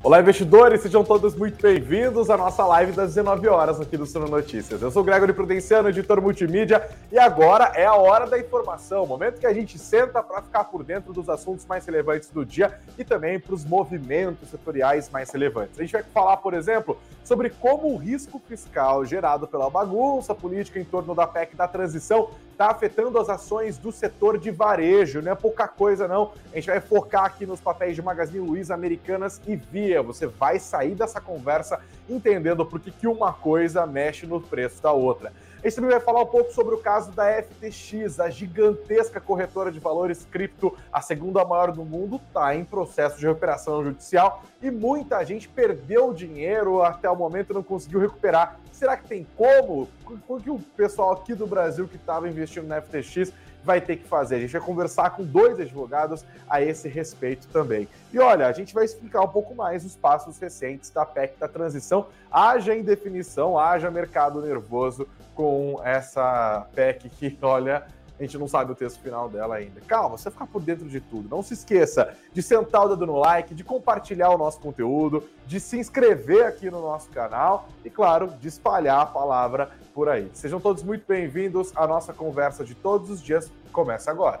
Olá, 0.00 0.20
investidores, 0.20 0.80
sejam 0.80 1.02
todos 1.02 1.34
muito 1.34 1.60
bem-vindos 1.60 2.30
à 2.30 2.36
nossa 2.36 2.64
live 2.64 2.92
das 2.92 3.16
19 3.16 3.48
horas 3.48 3.80
aqui 3.80 3.96
do 3.96 4.06
Suno 4.06 4.28
Notícias. 4.28 4.80
Eu 4.80 4.92
sou 4.92 5.02
o 5.02 5.04
Gregory 5.04 5.32
Prudenciano, 5.32 5.88
editor 5.88 6.22
multimídia, 6.22 6.88
e 7.10 7.18
agora 7.18 7.72
é 7.74 7.84
a 7.84 7.96
hora 7.96 8.24
da 8.24 8.38
informação, 8.38 9.04
momento 9.04 9.40
que 9.40 9.46
a 9.46 9.52
gente 9.52 9.76
senta 9.76 10.22
para 10.22 10.40
ficar 10.40 10.64
por 10.64 10.84
dentro 10.84 11.12
dos 11.12 11.28
assuntos 11.28 11.66
mais 11.66 11.84
relevantes 11.84 12.30
do 12.30 12.46
dia 12.46 12.78
e 12.96 13.02
também 13.02 13.40
para 13.40 13.52
os 13.52 13.64
movimentos 13.64 14.48
setoriais 14.48 15.10
mais 15.10 15.32
relevantes. 15.32 15.76
A 15.76 15.82
gente 15.82 15.92
vai 15.92 16.04
falar, 16.04 16.36
por 16.36 16.54
exemplo, 16.54 16.96
sobre 17.24 17.50
como 17.50 17.92
o 17.92 17.96
risco 17.96 18.40
fiscal 18.46 19.04
gerado 19.04 19.48
pela 19.48 19.68
bagunça 19.68 20.32
política 20.32 20.78
em 20.78 20.84
torno 20.84 21.12
da 21.12 21.26
PEC 21.26 21.56
da 21.56 21.66
transição 21.66 22.30
está 22.58 22.72
afetando 22.72 23.20
as 23.20 23.28
ações 23.28 23.78
do 23.78 23.92
setor 23.92 24.36
de 24.36 24.50
varejo. 24.50 25.22
Não 25.22 25.30
é 25.30 25.34
pouca 25.36 25.68
coisa, 25.68 26.08
não. 26.08 26.32
A 26.52 26.56
gente 26.56 26.66
vai 26.66 26.80
focar 26.80 27.24
aqui 27.24 27.46
nos 27.46 27.60
papéis 27.60 27.94
de 27.94 28.02
Magazine 28.02 28.44
Luiza, 28.44 28.74
Americanas 28.74 29.40
e 29.46 29.54
Via. 29.54 30.02
Você 30.02 30.26
vai 30.26 30.58
sair 30.58 30.96
dessa 30.96 31.20
conversa 31.20 31.78
entendendo 32.10 32.66
por 32.66 32.80
que, 32.80 33.06
uma 33.06 33.32
coisa 33.32 33.86
mexe 33.86 34.26
no 34.26 34.40
preço 34.40 34.82
da 34.82 34.90
outra. 34.90 35.32
A 35.58 35.66
gente 35.66 35.74
também 35.74 35.90
vai 35.90 36.00
falar 36.00 36.22
um 36.22 36.26
pouco 36.26 36.52
sobre 36.52 36.72
o 36.76 36.78
caso 36.78 37.10
da 37.10 37.42
FTX, 37.42 38.20
a 38.20 38.30
gigantesca 38.30 39.20
corretora 39.20 39.72
de 39.72 39.80
valores 39.80 40.24
cripto, 40.30 40.76
a 40.92 41.00
segunda 41.00 41.44
maior 41.44 41.72
do 41.72 41.84
mundo, 41.84 42.20
está 42.28 42.54
em 42.54 42.64
processo 42.64 43.18
de 43.18 43.26
recuperação 43.26 43.82
judicial 43.82 44.44
e 44.62 44.70
muita 44.70 45.24
gente 45.24 45.48
perdeu 45.48 46.14
dinheiro 46.14 46.80
até 46.80 47.10
o 47.10 47.16
momento 47.16 47.50
e 47.50 47.54
não 47.54 47.62
conseguiu 47.64 47.98
recuperar. 47.98 48.60
Será 48.70 48.96
que 48.96 49.08
tem 49.08 49.26
como? 49.36 49.88
O 50.28 50.40
que 50.40 50.48
o 50.48 50.60
pessoal 50.76 51.10
aqui 51.10 51.34
do 51.34 51.44
Brasil 51.44 51.88
que 51.88 51.96
estava 51.96 52.28
investindo 52.28 52.68
na 52.68 52.80
FTX 52.80 53.32
vai 53.64 53.80
ter 53.80 53.96
que 53.96 54.06
fazer. 54.06 54.36
A 54.36 54.40
gente 54.40 54.52
vai 54.52 54.60
conversar 54.60 55.10
com 55.10 55.24
dois 55.24 55.58
advogados 55.58 56.24
a 56.48 56.62
esse 56.62 56.88
respeito 56.88 57.48
também. 57.48 57.88
E 58.12 58.18
olha, 58.18 58.46
a 58.46 58.52
gente 58.52 58.72
vai 58.72 58.84
explicar 58.84 59.22
um 59.22 59.28
pouco 59.28 59.54
mais 59.54 59.84
os 59.84 59.96
passos 59.96 60.38
recentes 60.38 60.88
da 60.90 61.04
PEC 61.04 61.36
da 61.38 61.48
transição. 61.48 62.06
Haja 62.30 62.74
indefinição, 62.74 63.58
haja 63.58 63.90
mercado 63.90 64.40
nervoso 64.40 65.08
com 65.38 65.80
essa 65.84 66.66
PEC 66.74 67.08
que, 67.08 67.38
olha, 67.42 67.86
a 68.18 68.22
gente 68.24 68.36
não 68.36 68.48
sabe 68.48 68.72
o 68.72 68.74
texto 68.74 68.98
final 69.00 69.28
dela 69.28 69.54
ainda. 69.54 69.80
Calma, 69.82 70.18
você 70.18 70.28
ficar 70.32 70.48
por 70.48 70.60
dentro 70.60 70.88
de 70.88 71.00
tudo. 71.00 71.28
Não 71.28 71.44
se 71.44 71.54
esqueça 71.54 72.12
de 72.32 72.42
sentar 72.42 72.86
o 72.86 72.88
dedo 72.88 73.06
no 73.06 73.20
like, 73.20 73.54
de 73.54 73.62
compartilhar 73.62 74.30
o 74.30 74.36
nosso 74.36 74.58
conteúdo, 74.58 75.22
de 75.46 75.60
se 75.60 75.78
inscrever 75.78 76.44
aqui 76.44 76.68
no 76.68 76.82
nosso 76.82 77.08
canal 77.10 77.68
e, 77.84 77.88
claro, 77.88 78.34
de 78.40 78.48
espalhar 78.48 79.00
a 79.00 79.06
palavra 79.06 79.70
por 79.94 80.08
aí. 80.08 80.28
Sejam 80.34 80.58
todos 80.58 80.82
muito 80.82 81.04
bem-vindos. 81.06 81.70
A 81.76 81.86
nossa 81.86 82.12
conversa 82.12 82.64
de 82.64 82.74
todos 82.74 83.08
os 83.08 83.22
dias 83.22 83.48
começa 83.70 84.10
agora. 84.10 84.40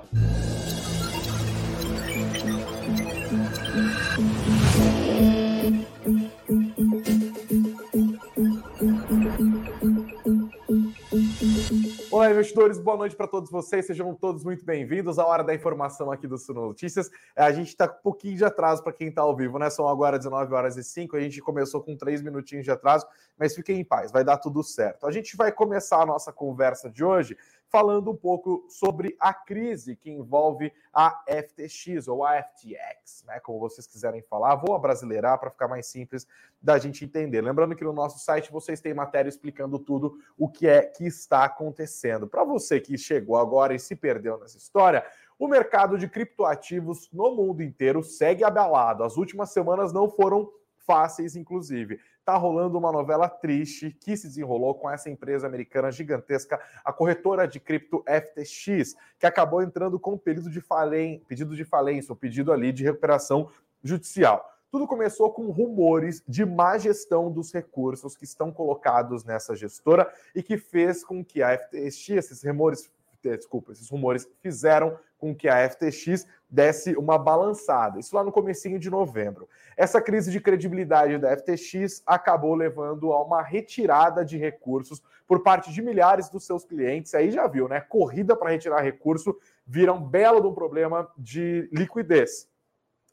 Olá, 12.18 12.32
investidores, 12.32 12.80
boa 12.80 12.96
noite 12.96 13.14
para 13.14 13.28
todos 13.28 13.48
vocês, 13.48 13.86
sejam 13.86 14.12
todos 14.12 14.42
muito 14.42 14.64
bem-vindos 14.64 15.20
à 15.20 15.24
hora 15.24 15.44
da 15.44 15.54
informação 15.54 16.10
aqui 16.10 16.26
do 16.26 16.36
Suno 16.36 16.62
Notícias. 16.62 17.08
É, 17.36 17.44
a 17.44 17.52
gente 17.52 17.68
está 17.68 17.84
um 17.84 18.02
pouquinho 18.02 18.36
de 18.36 18.44
atraso 18.44 18.82
para 18.82 18.92
quem 18.92 19.06
está 19.06 19.22
ao 19.22 19.36
vivo, 19.36 19.56
né? 19.56 19.70
São 19.70 19.86
agora 19.86 20.18
19 20.18 20.52
horas 20.52 20.76
e 20.76 20.82
5, 20.82 21.16
a 21.16 21.20
gente 21.20 21.40
começou 21.40 21.80
com 21.80 21.96
3 21.96 22.20
minutinhos 22.20 22.64
de 22.64 22.72
atraso, 22.72 23.06
mas 23.38 23.54
fiquem 23.54 23.78
em 23.78 23.84
paz, 23.84 24.10
vai 24.10 24.24
dar 24.24 24.36
tudo 24.36 24.64
certo. 24.64 25.06
A 25.06 25.12
gente 25.12 25.36
vai 25.36 25.52
começar 25.52 26.02
a 26.02 26.06
nossa 26.06 26.32
conversa 26.32 26.90
de 26.90 27.04
hoje 27.04 27.36
falando 27.70 28.10
um 28.10 28.16
pouco 28.16 28.64
sobre 28.68 29.16
a 29.20 29.32
crise 29.32 29.94
que 29.94 30.10
envolve 30.10 30.72
a 30.92 31.22
FTX 31.26 32.08
ou 32.08 32.24
a 32.24 32.42
FTX, 32.42 33.24
né? 33.26 33.38
Como 33.40 33.58
vocês 33.58 33.86
quiserem 33.86 34.22
falar. 34.22 34.56
Vou 34.56 34.74
abrasileirar 34.74 35.38
para 35.38 35.50
ficar 35.50 35.68
mais 35.68 35.86
simples 35.86 36.26
da 36.60 36.78
gente 36.78 37.04
entender. 37.04 37.40
Lembrando 37.40 37.76
que 37.76 37.84
no 37.84 37.92
nosso 37.92 38.18
site 38.18 38.50
vocês 38.50 38.80
têm 38.80 38.94
matéria 38.94 39.28
explicando 39.28 39.78
tudo 39.78 40.18
o 40.36 40.48
que 40.48 40.66
é 40.66 40.82
que 40.82 41.04
está 41.04 41.44
acontecendo. 41.44 42.26
Para 42.26 42.44
você 42.44 42.80
que 42.80 42.96
chegou 42.96 43.36
agora 43.36 43.74
e 43.74 43.78
se 43.78 43.94
perdeu 43.94 44.38
nessa 44.38 44.56
história, 44.56 45.04
o 45.38 45.46
mercado 45.46 45.96
de 45.96 46.08
criptoativos 46.08 47.08
no 47.12 47.34
mundo 47.34 47.62
inteiro 47.62 48.02
segue 48.02 48.42
abalado. 48.42 49.04
As 49.04 49.16
últimas 49.16 49.50
semanas 49.50 49.92
não 49.92 50.08
foram 50.08 50.50
fáceis, 50.88 51.36
inclusive. 51.36 52.00
Tá 52.28 52.36
rolando 52.36 52.76
uma 52.76 52.92
novela 52.92 53.26
triste 53.26 53.90
que 53.90 54.14
se 54.14 54.26
desenrolou 54.26 54.74
com 54.74 54.90
essa 54.90 55.08
empresa 55.08 55.46
americana 55.46 55.90
gigantesca, 55.90 56.60
a 56.84 56.92
corretora 56.92 57.48
de 57.48 57.58
cripto 57.58 58.04
FTX, 58.06 58.94
que 59.18 59.24
acabou 59.24 59.62
entrando 59.62 59.98
com 59.98 60.18
pedido 60.18 60.50
de, 60.50 60.60
falen... 60.60 61.20
pedido 61.26 61.56
de 61.56 61.64
falência, 61.64 62.12
ou 62.12 62.16
pedido 62.16 62.52
ali 62.52 62.70
de 62.70 62.84
recuperação 62.84 63.48
judicial. 63.82 64.46
Tudo 64.70 64.86
começou 64.86 65.32
com 65.32 65.50
rumores 65.50 66.22
de 66.28 66.44
má 66.44 66.76
gestão 66.76 67.32
dos 67.32 67.50
recursos 67.50 68.14
que 68.14 68.24
estão 68.24 68.52
colocados 68.52 69.24
nessa 69.24 69.56
gestora 69.56 70.12
e 70.34 70.42
que 70.42 70.58
fez 70.58 71.02
com 71.02 71.24
que 71.24 71.42
a 71.42 71.56
FTX, 71.56 72.10
esses 72.10 72.44
rumores 72.44 72.90
desculpa, 73.22 73.72
esses 73.72 73.88
rumores 73.88 74.28
fizeram 74.40 74.98
com 75.18 75.34
que 75.34 75.48
a 75.48 75.68
FTX 75.68 76.26
desse 76.48 76.96
uma 76.96 77.18
balançada. 77.18 77.98
Isso 77.98 78.14
lá 78.14 78.24
no 78.24 78.32
comecinho 78.32 78.78
de 78.78 78.88
novembro. 78.88 79.48
Essa 79.76 80.00
crise 80.00 80.30
de 80.30 80.40
credibilidade 80.40 81.18
da 81.18 81.36
FTX 81.36 82.02
acabou 82.06 82.54
levando 82.54 83.12
a 83.12 83.22
uma 83.22 83.42
retirada 83.42 84.24
de 84.24 84.38
recursos 84.38 85.02
por 85.26 85.42
parte 85.42 85.72
de 85.72 85.82
milhares 85.82 86.30
dos 86.30 86.46
seus 86.46 86.64
clientes. 86.64 87.14
Aí 87.14 87.30
já 87.30 87.46
viu, 87.46 87.68
né? 87.68 87.80
Corrida 87.80 88.34
para 88.34 88.50
retirar 88.50 88.80
recurso 88.80 89.36
vira 89.66 89.92
um 89.92 90.00
belo 90.00 90.40
de 90.40 90.46
um 90.46 90.54
problema 90.54 91.10
de 91.18 91.68
liquidez. 91.70 92.48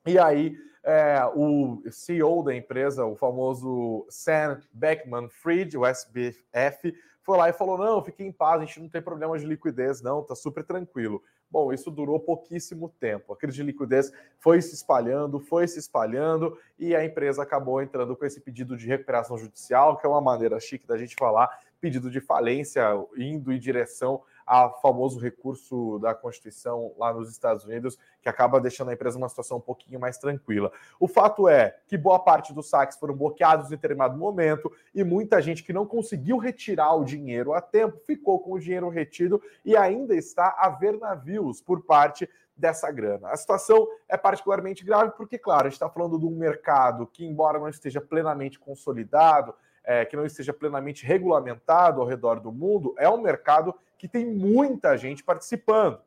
E 0.06 0.18
aí 0.18 0.56
é, 0.86 1.20
o 1.36 1.82
CEO 1.90 2.44
da 2.44 2.56
empresa, 2.56 3.06
o 3.06 3.16
famoso 3.16 4.06
Sam 4.08 4.62
Beckman-Fried, 4.72 5.76
o 5.76 5.86
SBF, 5.86 6.94
foi 7.26 7.38
lá 7.38 7.50
e 7.50 7.54
falou: 7.54 7.78
não, 7.78 8.04
fique 8.04 8.24
em 8.24 8.32
paz, 8.32 8.62
a 8.62 8.66
gente 8.66 8.80
não 8.80 8.88
tem 8.88 9.02
problema 9.02 9.38
de 9.38 9.46
liquidez, 9.46 10.02
não, 10.02 10.24
tá 10.24 10.36
super 10.36 10.64
tranquilo. 10.64 11.22
Bom, 11.50 11.74
isso 11.74 11.90
durou 11.90 12.20
pouquíssimo 12.20 12.90
tempo. 13.00 13.34
A 13.34 13.36
crise 13.36 13.58
de 13.58 13.64
liquidez 13.64 14.12
foi 14.40 14.62
se 14.62 14.76
espalhando, 14.76 15.40
foi 15.40 15.68
se 15.68 15.80
espalhando, 15.80 16.58
e 16.78 16.96
a 16.96 17.04
empresa 17.04 17.42
acabou 17.42 17.82
entrando 17.82 18.16
com 18.16 18.26
esse 18.26 18.40
pedido 18.40 18.78
de 18.78 18.88
recuperação 18.88 19.38
judicial, 19.38 19.98
que 19.98 20.06
é 20.06 20.10
uma 20.10 20.22
maneira 20.22 20.60
chique 20.60 20.86
da 20.86 20.98
gente 20.98 21.16
falar, 21.16 21.50
pedido 21.82 22.12
de 22.12 22.22
falência, 22.22 22.84
indo 23.18 23.52
em 23.52 23.60
direção 23.60 24.22
ao 24.46 24.80
famoso 24.82 25.20
recurso 25.20 25.98
da 26.00 26.14
Constituição 26.14 26.94
lá 26.98 27.14
nos 27.14 27.30
Estados 27.30 27.66
Unidos, 27.66 27.98
que 28.22 28.30
acaba 28.30 28.60
deixando 28.60 28.90
a 28.90 28.94
empresa 28.94 29.18
numa 29.18 29.30
situação 29.30 29.58
um 29.58 29.62
pouquinho 29.62 30.00
mais 30.00 30.18
tranquila. 30.18 30.72
O 31.00 31.08
fato 31.08 31.50
é 31.50 31.78
que 31.88 31.98
boa 31.98 32.20
parte 32.20 32.54
dos 32.54 32.70
saques 32.70 32.98
foram 32.98 33.16
bloqueados 33.16 33.68
em 33.68 33.72
determinado 33.72 34.18
momento 34.18 34.72
e 34.94 35.04
muita 35.04 35.42
gente 35.42 35.64
que 35.64 35.74
não 35.74 35.86
conseguiu 35.86 36.38
retirar 36.38 36.94
o 36.94 37.04
dinheiro 37.04 37.54
a 37.54 37.62
tempo 37.62 37.98
ficou 38.06 38.40
com 38.40 38.54
o 38.54 38.60
dinheiro 38.60 38.90
retido 38.90 39.42
e 39.64 39.76
ainda 39.76 40.16
está 40.16 40.56
a 40.58 40.70
ver 40.70 40.98
navios 40.98 41.62
por 41.62 41.82
parte 41.82 42.30
dessa 42.56 42.90
grana. 42.92 43.30
A 43.30 43.38
situação 43.38 43.88
é 44.08 44.16
particularmente 44.16 44.84
grave 44.84 45.12
porque, 45.18 45.38
claro, 45.38 45.64
a 45.64 45.70
gente 45.70 45.74
está 45.74 45.90
falando 45.90 46.18
de 46.18 46.26
um 46.26 46.32
mercado 46.32 47.06
que, 47.08 47.26
embora 47.26 47.60
não 47.60 47.68
esteja 47.68 48.00
plenamente 48.00 48.58
consolidado, 48.58 49.54
é, 49.86 50.04
que 50.06 50.16
não 50.16 50.26
esteja 50.26 50.54
plenamente 50.54 51.06
regulamentado 51.06 52.02
ao 52.02 52.08
redor 52.08 52.40
do 52.40 52.52
mundo, 52.52 52.96
é 52.98 53.10
um 53.10 53.22
mercado 53.22 53.74
que 53.98 54.08
tem 54.08 54.26
muita 54.26 54.98
gente 54.98 55.24
participando. 55.24 56.00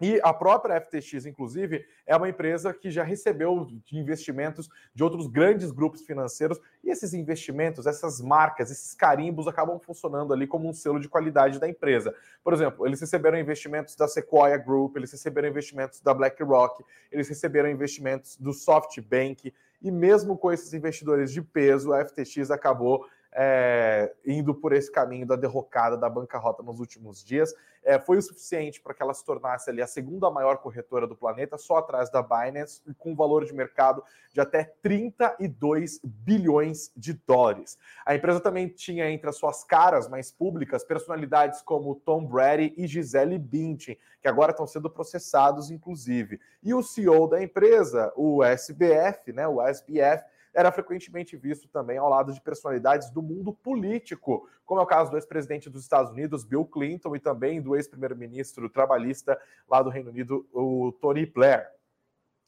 E 0.00 0.20
a 0.22 0.32
própria 0.32 0.78
FTX, 0.78 1.24
inclusive, 1.24 1.86
é 2.06 2.14
uma 2.14 2.28
empresa 2.28 2.72
que 2.74 2.90
já 2.90 3.02
recebeu 3.02 3.66
investimentos 3.90 4.68
de 4.94 5.02
outros 5.02 5.26
grandes 5.26 5.70
grupos 5.70 6.02
financeiros, 6.02 6.60
e 6.84 6.90
esses 6.90 7.14
investimentos, 7.14 7.86
essas 7.86 8.20
marcas, 8.20 8.70
esses 8.70 8.94
carimbos 8.94 9.48
acabam 9.48 9.78
funcionando 9.78 10.34
ali 10.34 10.46
como 10.46 10.68
um 10.68 10.72
selo 10.72 11.00
de 11.00 11.08
qualidade 11.08 11.58
da 11.58 11.68
empresa. 11.68 12.14
Por 12.44 12.52
exemplo, 12.52 12.86
eles 12.86 13.00
receberam 13.00 13.38
investimentos 13.38 13.96
da 13.96 14.06
Sequoia 14.06 14.58
Group, 14.58 14.96
eles 14.96 15.10
receberam 15.10 15.48
investimentos 15.48 16.00
da 16.00 16.12
BlackRock, 16.12 16.84
eles 17.10 17.28
receberam 17.28 17.70
investimentos 17.70 18.36
do 18.36 18.52
SoftBank, 18.52 19.52
e 19.82 19.90
mesmo 19.90 20.36
com 20.36 20.52
esses 20.52 20.72
investidores 20.74 21.32
de 21.32 21.40
peso, 21.40 21.92
a 21.92 22.04
FTX 22.04 22.50
acabou 22.50 23.06
é, 23.38 24.14
indo 24.24 24.54
por 24.54 24.72
esse 24.72 24.90
caminho 24.90 25.26
da 25.26 25.36
derrocada, 25.36 25.94
da 25.94 26.08
bancarrota 26.08 26.62
nos 26.62 26.80
últimos 26.80 27.22
dias. 27.22 27.54
É, 27.84 28.00
foi 28.00 28.16
o 28.16 28.22
suficiente 28.22 28.80
para 28.80 28.94
que 28.94 29.02
ela 29.02 29.12
se 29.12 29.22
tornasse 29.24 29.68
ali 29.68 29.82
a 29.82 29.86
segunda 29.86 30.30
maior 30.30 30.56
corretora 30.56 31.06
do 31.06 31.14
planeta, 31.14 31.58
só 31.58 31.76
atrás 31.76 32.10
da 32.10 32.22
Binance, 32.22 32.80
com 32.96 33.12
um 33.12 33.14
valor 33.14 33.44
de 33.44 33.52
mercado 33.52 34.02
de 34.32 34.40
até 34.40 34.64
32 34.82 36.00
bilhões 36.02 36.90
de 36.96 37.12
dólares. 37.12 37.78
A 38.06 38.14
empresa 38.14 38.40
também 38.40 38.68
tinha 38.68 39.08
entre 39.10 39.28
as 39.28 39.36
suas 39.36 39.62
caras 39.62 40.08
mais 40.08 40.32
públicas 40.32 40.82
personalidades 40.82 41.60
como 41.60 41.94
Tom 41.94 42.24
Brady 42.24 42.72
e 42.76 42.86
Gisele 42.86 43.38
Bündchen, 43.38 43.98
que 44.22 44.28
agora 44.28 44.50
estão 44.50 44.66
sendo 44.66 44.88
processados, 44.88 45.70
inclusive. 45.70 46.40
E 46.62 46.72
o 46.72 46.82
CEO 46.82 47.28
da 47.28 47.42
empresa, 47.42 48.12
o 48.16 48.42
SBF, 48.42 49.30
né, 49.32 49.46
o 49.46 49.60
SBF, 49.60 50.24
era 50.56 50.72
frequentemente 50.72 51.36
visto 51.36 51.68
também 51.68 51.98
ao 51.98 52.08
lado 52.08 52.32
de 52.32 52.40
personalidades 52.40 53.10
do 53.10 53.20
mundo 53.20 53.52
político, 53.52 54.48
como 54.64 54.80
é 54.80 54.82
o 54.82 54.86
caso 54.86 55.10
do 55.10 55.18
ex-presidente 55.18 55.68
dos 55.68 55.82
Estados 55.82 56.10
Unidos, 56.10 56.44
Bill 56.44 56.64
Clinton, 56.64 57.14
e 57.14 57.20
também 57.20 57.60
do 57.60 57.76
ex-primeiro-ministro 57.76 58.70
trabalhista 58.70 59.38
lá 59.68 59.82
do 59.82 59.90
Reino 59.90 60.08
Unido, 60.08 60.48
o 60.54 60.92
Tony 60.98 61.26
Blair. 61.26 61.70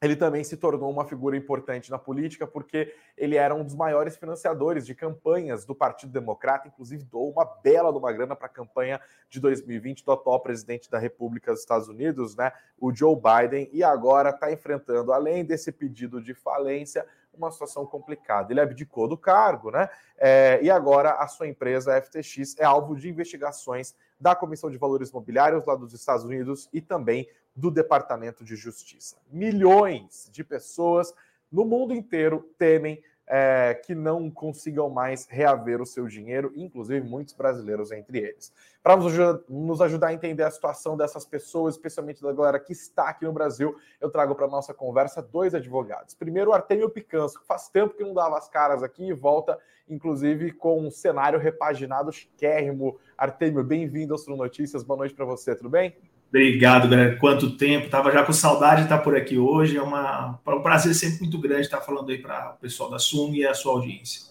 Ele 0.00 0.14
também 0.14 0.44
se 0.44 0.56
tornou 0.56 0.90
uma 0.90 1.04
figura 1.04 1.36
importante 1.36 1.90
na 1.90 1.98
política 1.98 2.46
porque 2.46 2.94
ele 3.16 3.36
era 3.36 3.54
um 3.54 3.64
dos 3.64 3.74
maiores 3.74 4.16
financiadores 4.16 4.86
de 4.86 4.94
campanhas 4.94 5.66
do 5.66 5.74
Partido 5.74 6.12
Democrata, 6.12 6.68
inclusive 6.68 7.04
doou 7.04 7.32
uma 7.32 7.44
bela 7.44 7.90
de 7.92 7.98
uma 7.98 8.12
grana 8.12 8.36
para 8.36 8.46
a 8.46 8.50
campanha 8.50 9.00
de 9.28 9.40
2020 9.40 10.04
do 10.04 10.12
atual 10.12 10.40
presidente 10.40 10.88
da 10.88 10.98
República 10.98 11.50
dos 11.50 11.60
Estados 11.60 11.88
Unidos, 11.88 12.36
né, 12.36 12.52
o 12.78 12.94
Joe 12.94 13.16
Biden, 13.16 13.68
e 13.72 13.82
agora 13.82 14.30
está 14.30 14.52
enfrentando, 14.52 15.12
além 15.12 15.44
desse 15.44 15.72
pedido 15.72 16.22
de 16.22 16.32
falência, 16.32 17.04
uma 17.38 17.50
situação 17.50 17.86
complicada. 17.86 18.52
Ele 18.52 18.60
abdicou 18.60 19.08
do 19.08 19.16
cargo, 19.16 19.70
né? 19.70 19.88
É, 20.16 20.58
e 20.62 20.70
agora 20.70 21.12
a 21.12 21.26
sua 21.28 21.46
empresa, 21.46 21.96
a 21.96 22.02
FTX, 22.02 22.56
é 22.58 22.64
alvo 22.64 22.96
de 22.96 23.08
investigações 23.08 23.94
da 24.20 24.34
Comissão 24.34 24.70
de 24.70 24.76
Valores 24.76 25.10
Imobiliários 25.10 25.64
lá 25.64 25.74
dos 25.74 25.92
Estados 25.92 26.24
Unidos 26.24 26.68
e 26.72 26.80
também 26.80 27.28
do 27.54 27.70
Departamento 27.70 28.44
de 28.44 28.56
Justiça. 28.56 29.16
Milhões 29.30 30.28
de 30.32 30.44
pessoas 30.44 31.14
no 31.50 31.64
mundo 31.64 31.94
inteiro 31.94 32.50
temem 32.58 33.02
é, 33.28 33.74
que 33.74 33.94
não 33.94 34.30
consigam 34.30 34.88
mais 34.88 35.26
reaver 35.26 35.82
o 35.82 35.86
seu 35.86 36.06
dinheiro, 36.06 36.50
inclusive 36.56 37.06
muitos 37.06 37.34
brasileiros 37.34 37.92
entre 37.92 38.18
eles. 38.18 38.52
Para 38.82 38.96
nos, 38.96 39.12
nos, 39.48 39.82
ajudar 39.82 40.08
a 40.08 40.14
entender 40.14 40.42
a 40.42 40.50
situação 40.50 40.96
dessas 40.96 41.26
pessoas, 41.26 41.74
especialmente 41.74 42.22
da 42.22 42.32
galera 42.32 42.58
que 42.58 42.72
está 42.72 43.10
aqui 43.10 43.26
no 43.26 43.32
Brasil, 43.32 43.76
eu 44.00 44.08
trago 44.08 44.34
para 44.34 44.46
nossa 44.46 44.72
conversa 44.72 45.20
dois 45.20 45.54
advogados. 45.54 46.14
Primeiro, 46.14 46.50
o 46.50 46.54
Artemio 46.54 46.88
Picanso, 46.88 47.38
que 47.38 47.46
faz 47.46 47.68
tempo 47.68 47.94
que 47.94 48.02
não 48.02 48.14
dava 48.14 48.38
as 48.38 48.48
caras 48.48 48.82
aqui 48.82 49.08
e 49.08 49.12
volta, 49.12 49.58
inclusive, 49.86 50.52
com 50.52 50.80
um 50.80 50.90
cenário 50.90 51.38
repaginado 51.38 52.10
chiquérrimo. 52.10 52.98
Artemio, 53.16 53.62
bem-vindo 53.62 54.14
ao 54.14 54.36
Notícias. 54.36 54.82
Boa 54.82 54.98
noite 54.98 55.14
para 55.14 55.26
você, 55.26 55.54
tudo 55.54 55.68
bem? 55.68 55.94
Obrigado, 56.28 56.88
galera. 56.88 57.16
Quanto 57.16 57.56
tempo. 57.56 57.88
Tava 57.88 58.12
já 58.12 58.22
com 58.22 58.32
saudade 58.32 58.76
de 58.76 58.82
estar 58.82 58.98
por 58.98 59.16
aqui 59.16 59.38
hoje. 59.38 59.76
É, 59.76 59.82
uma, 59.82 60.38
é 60.46 60.50
um 60.50 60.62
prazer 60.62 60.94
sempre 60.94 61.20
muito 61.20 61.38
grande 61.38 61.62
estar 61.62 61.80
falando 61.80 62.10
aí 62.10 62.18
para 62.18 62.50
o 62.50 62.60
pessoal 62.60 62.90
da 62.90 62.98
Sum 62.98 63.34
e 63.34 63.46
a 63.46 63.54
sua 63.54 63.72
audiência. 63.72 64.28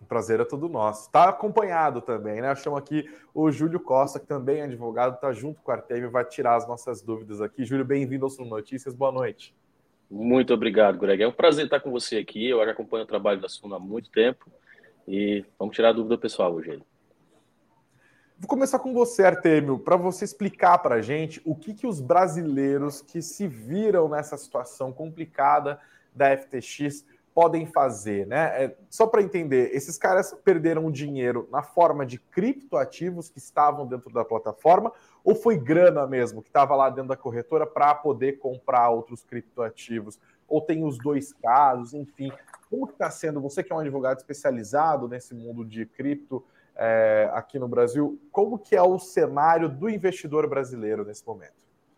O 0.00 0.04
prazer 0.04 0.40
é 0.40 0.44
todo 0.44 0.68
nosso. 0.68 1.06
Está 1.06 1.28
acompanhado 1.28 2.00
também, 2.00 2.40
né? 2.42 2.54
Chamo 2.56 2.76
aqui 2.76 3.08
o 3.32 3.50
Júlio 3.52 3.78
Costa, 3.78 4.18
que 4.18 4.26
também 4.26 4.58
é 4.58 4.64
advogado, 4.64 5.14
está 5.14 5.32
junto 5.32 5.60
com 5.62 5.70
o 5.70 5.74
Artemio, 5.74 6.10
vai 6.10 6.24
tirar 6.24 6.56
as 6.56 6.66
nossas 6.66 7.00
dúvidas 7.00 7.40
aqui. 7.40 7.64
Júlio, 7.64 7.84
bem-vindo 7.84 8.26
ao 8.26 8.30
Sul 8.30 8.44
Notícias. 8.44 8.94
Boa 8.94 9.12
noite. 9.12 9.54
Muito 10.10 10.52
obrigado, 10.52 10.98
Greg. 10.98 11.22
É 11.22 11.28
um 11.28 11.32
prazer 11.32 11.64
estar 11.66 11.80
com 11.80 11.90
você 11.90 12.18
aqui. 12.18 12.48
Eu 12.48 12.62
já 12.64 12.72
acompanho 12.72 13.04
o 13.04 13.06
trabalho 13.06 13.40
da 13.40 13.48
Sum 13.48 13.72
há 13.72 13.78
muito 13.78 14.10
tempo 14.10 14.50
e 15.06 15.44
vamos 15.56 15.74
tirar 15.74 15.90
a 15.90 15.92
dúvida 15.92 16.18
pessoal 16.18 16.52
hoje. 16.52 16.82
Vou 18.42 18.48
começar 18.48 18.80
com 18.80 18.92
você, 18.92 19.24
Artemio, 19.24 19.78
para 19.78 19.94
você 19.94 20.24
explicar 20.24 20.76
para 20.78 20.96
a 20.96 21.00
gente 21.00 21.40
o 21.44 21.54
que, 21.54 21.72
que 21.72 21.86
os 21.86 22.00
brasileiros 22.00 23.00
que 23.00 23.22
se 23.22 23.46
viram 23.46 24.08
nessa 24.08 24.36
situação 24.36 24.92
complicada 24.92 25.78
da 26.12 26.36
FTX 26.36 27.04
podem 27.32 27.66
fazer, 27.66 28.26
né? 28.26 28.64
É, 28.64 28.76
só 28.90 29.06
para 29.06 29.22
entender, 29.22 29.70
esses 29.72 29.96
caras 29.96 30.34
perderam 30.44 30.90
dinheiro 30.90 31.48
na 31.52 31.62
forma 31.62 32.04
de 32.04 32.18
criptoativos 32.18 33.28
que 33.28 33.38
estavam 33.38 33.86
dentro 33.86 34.12
da 34.12 34.24
plataforma 34.24 34.92
ou 35.22 35.36
foi 35.36 35.56
grana 35.56 36.04
mesmo 36.04 36.42
que 36.42 36.48
estava 36.48 36.74
lá 36.74 36.90
dentro 36.90 37.10
da 37.10 37.16
corretora 37.16 37.64
para 37.64 37.94
poder 37.94 38.40
comprar 38.40 38.88
outros 38.88 39.22
criptoativos? 39.22 40.18
Ou 40.48 40.60
tem 40.60 40.84
os 40.84 40.98
dois 40.98 41.32
casos, 41.32 41.94
enfim. 41.94 42.32
Como 42.68 42.88
que 42.88 42.94
está 42.94 43.08
sendo? 43.08 43.40
Você 43.40 43.62
que 43.62 43.72
é 43.72 43.76
um 43.76 43.78
advogado 43.78 44.18
especializado 44.18 45.06
nesse 45.06 45.32
mundo 45.32 45.64
de 45.64 45.86
cripto, 45.86 46.44
é, 46.82 47.30
aqui 47.32 47.60
no 47.60 47.68
Brasil. 47.68 48.20
Como 48.32 48.58
que 48.58 48.74
é 48.74 48.82
o 48.82 48.98
cenário 48.98 49.68
do 49.68 49.88
investidor 49.88 50.48
brasileiro 50.48 51.04
nesse 51.04 51.24
momento? 51.24 51.54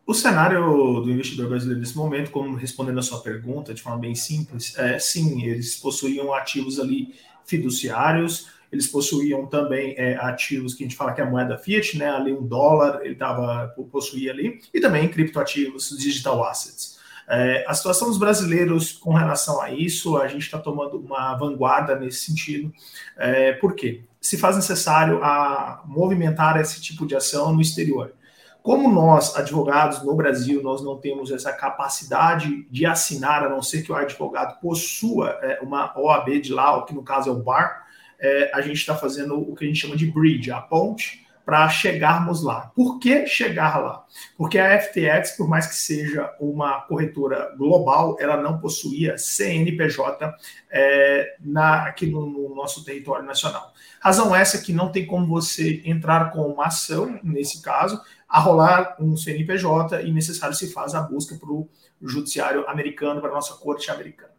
O 0.06 0.12
cenário 0.12 0.60
do 1.00 1.10
investidor 1.10 1.48
brasileiro 1.48 1.80
nesse 1.80 1.96
momento, 1.96 2.30
como 2.30 2.54
respondendo 2.54 2.98
a 2.98 3.02
sua 3.02 3.22
pergunta 3.22 3.72
de 3.72 3.80
forma 3.80 3.98
bem 3.98 4.14
simples, 4.14 4.76
é 4.76 4.98
sim, 4.98 5.42
eles 5.42 5.76
possuíam 5.76 6.34
ativos 6.34 6.78
ali 6.78 7.14
fiduciários, 7.46 8.50
eles 8.70 8.86
possuíam 8.86 9.46
também 9.46 9.94
é, 9.96 10.16
ativos 10.16 10.74
que 10.74 10.84
a 10.84 10.86
gente 10.86 10.96
fala 10.96 11.14
que 11.14 11.22
é 11.22 11.24
a 11.24 11.30
moeda 11.30 11.56
fiat, 11.56 11.96
né? 11.96 12.10
Ali 12.10 12.34
um 12.34 12.46
dólar 12.46 13.00
ele 13.02 13.14
tava, 13.14 13.68
possuía 13.90 14.32
ali, 14.32 14.60
e 14.74 14.80
também 14.80 15.08
criptoativos, 15.08 15.96
digital 15.96 16.44
assets. 16.44 16.98
É, 17.26 17.64
a 17.66 17.72
situação 17.72 18.08
dos 18.08 18.18
brasileiros 18.18 18.92
com 18.92 19.14
relação 19.14 19.62
a 19.62 19.70
isso, 19.70 20.18
a 20.18 20.28
gente 20.28 20.42
está 20.42 20.58
tomando 20.58 20.98
uma 20.98 21.34
vanguarda 21.36 21.98
nesse 21.98 22.26
sentido. 22.26 22.70
É, 23.16 23.52
por 23.54 23.74
quê? 23.74 24.02
Se 24.24 24.38
faz 24.38 24.56
necessário 24.56 25.22
a 25.22 25.82
movimentar 25.84 26.58
esse 26.58 26.80
tipo 26.80 27.06
de 27.06 27.14
ação 27.14 27.52
no 27.52 27.60
exterior. 27.60 28.14
Como 28.62 28.90
nós, 28.90 29.36
advogados 29.36 30.02
no 30.02 30.14
Brasil, 30.14 30.62
nós 30.62 30.82
não 30.82 30.96
temos 30.96 31.30
essa 31.30 31.52
capacidade 31.52 32.66
de 32.70 32.86
assinar, 32.86 33.44
a 33.44 33.50
não 33.50 33.60
ser 33.60 33.82
que 33.82 33.92
o 33.92 33.94
advogado 33.94 34.58
possua 34.60 35.38
é, 35.42 35.60
uma 35.60 35.92
OAB 35.94 36.40
de 36.40 36.54
lá, 36.54 36.82
que 36.86 36.94
no 36.94 37.02
caso 37.02 37.28
é 37.28 37.32
o 37.34 37.42
BAR, 37.42 37.86
é, 38.18 38.50
a 38.54 38.62
gente 38.62 38.78
está 38.78 38.96
fazendo 38.96 39.38
o 39.38 39.54
que 39.54 39.66
a 39.66 39.68
gente 39.68 39.80
chama 39.80 39.94
de 39.94 40.10
bridge, 40.10 40.50
a 40.50 40.62
ponte, 40.62 41.23
para 41.44 41.68
chegarmos 41.68 42.42
lá. 42.42 42.72
Por 42.74 42.98
que 42.98 43.26
chegar 43.26 43.78
lá? 43.78 44.04
Porque 44.36 44.58
a 44.58 44.80
FTX, 44.80 45.36
por 45.36 45.48
mais 45.48 45.66
que 45.66 45.74
seja 45.74 46.34
uma 46.40 46.80
corretora 46.82 47.54
global, 47.56 48.16
ela 48.18 48.40
não 48.40 48.58
possuía 48.58 49.18
CNPJ 49.18 50.34
é, 50.70 51.36
na, 51.40 51.84
aqui 51.84 52.06
no, 52.06 52.26
no, 52.26 52.54
nosso 52.54 52.84
território 52.84 53.24
nacional. 53.24 53.72
Razão 54.00 54.34
essa 54.34 54.58
que 54.58 54.72
não 54.72 54.90
tem 54.90 55.04
como 55.04 55.26
você 55.26 55.82
entrar 55.84 56.30
com 56.32 56.42
uma 56.46 56.66
ação, 56.66 57.20
nesse 57.22 57.60
caso, 57.60 58.00
a 58.28 58.40
rolar 58.40 58.96
um 58.98 59.16
CNPJ 59.16 60.02
e 60.02 60.12
necessário 60.12 60.56
se 60.56 60.72
faz 60.72 60.94
a 60.94 61.02
busca 61.02 61.36
para 61.36 61.50
o 61.50 61.68
judiciário 62.00 62.68
americano, 62.68 63.20
para 63.20 63.30
a 63.30 63.34
nossa 63.34 63.54
corte 63.54 63.90
americana. 63.90 64.32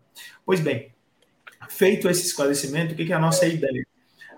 Pois 0.45 0.59
bem, 0.59 0.91
feito 1.69 2.09
esse 2.09 2.25
esclarecimento, 2.25 2.93
o 2.93 2.97
que 2.97 3.11
é 3.11 3.15
a 3.15 3.19
nossa 3.19 3.45
ideia? 3.45 3.85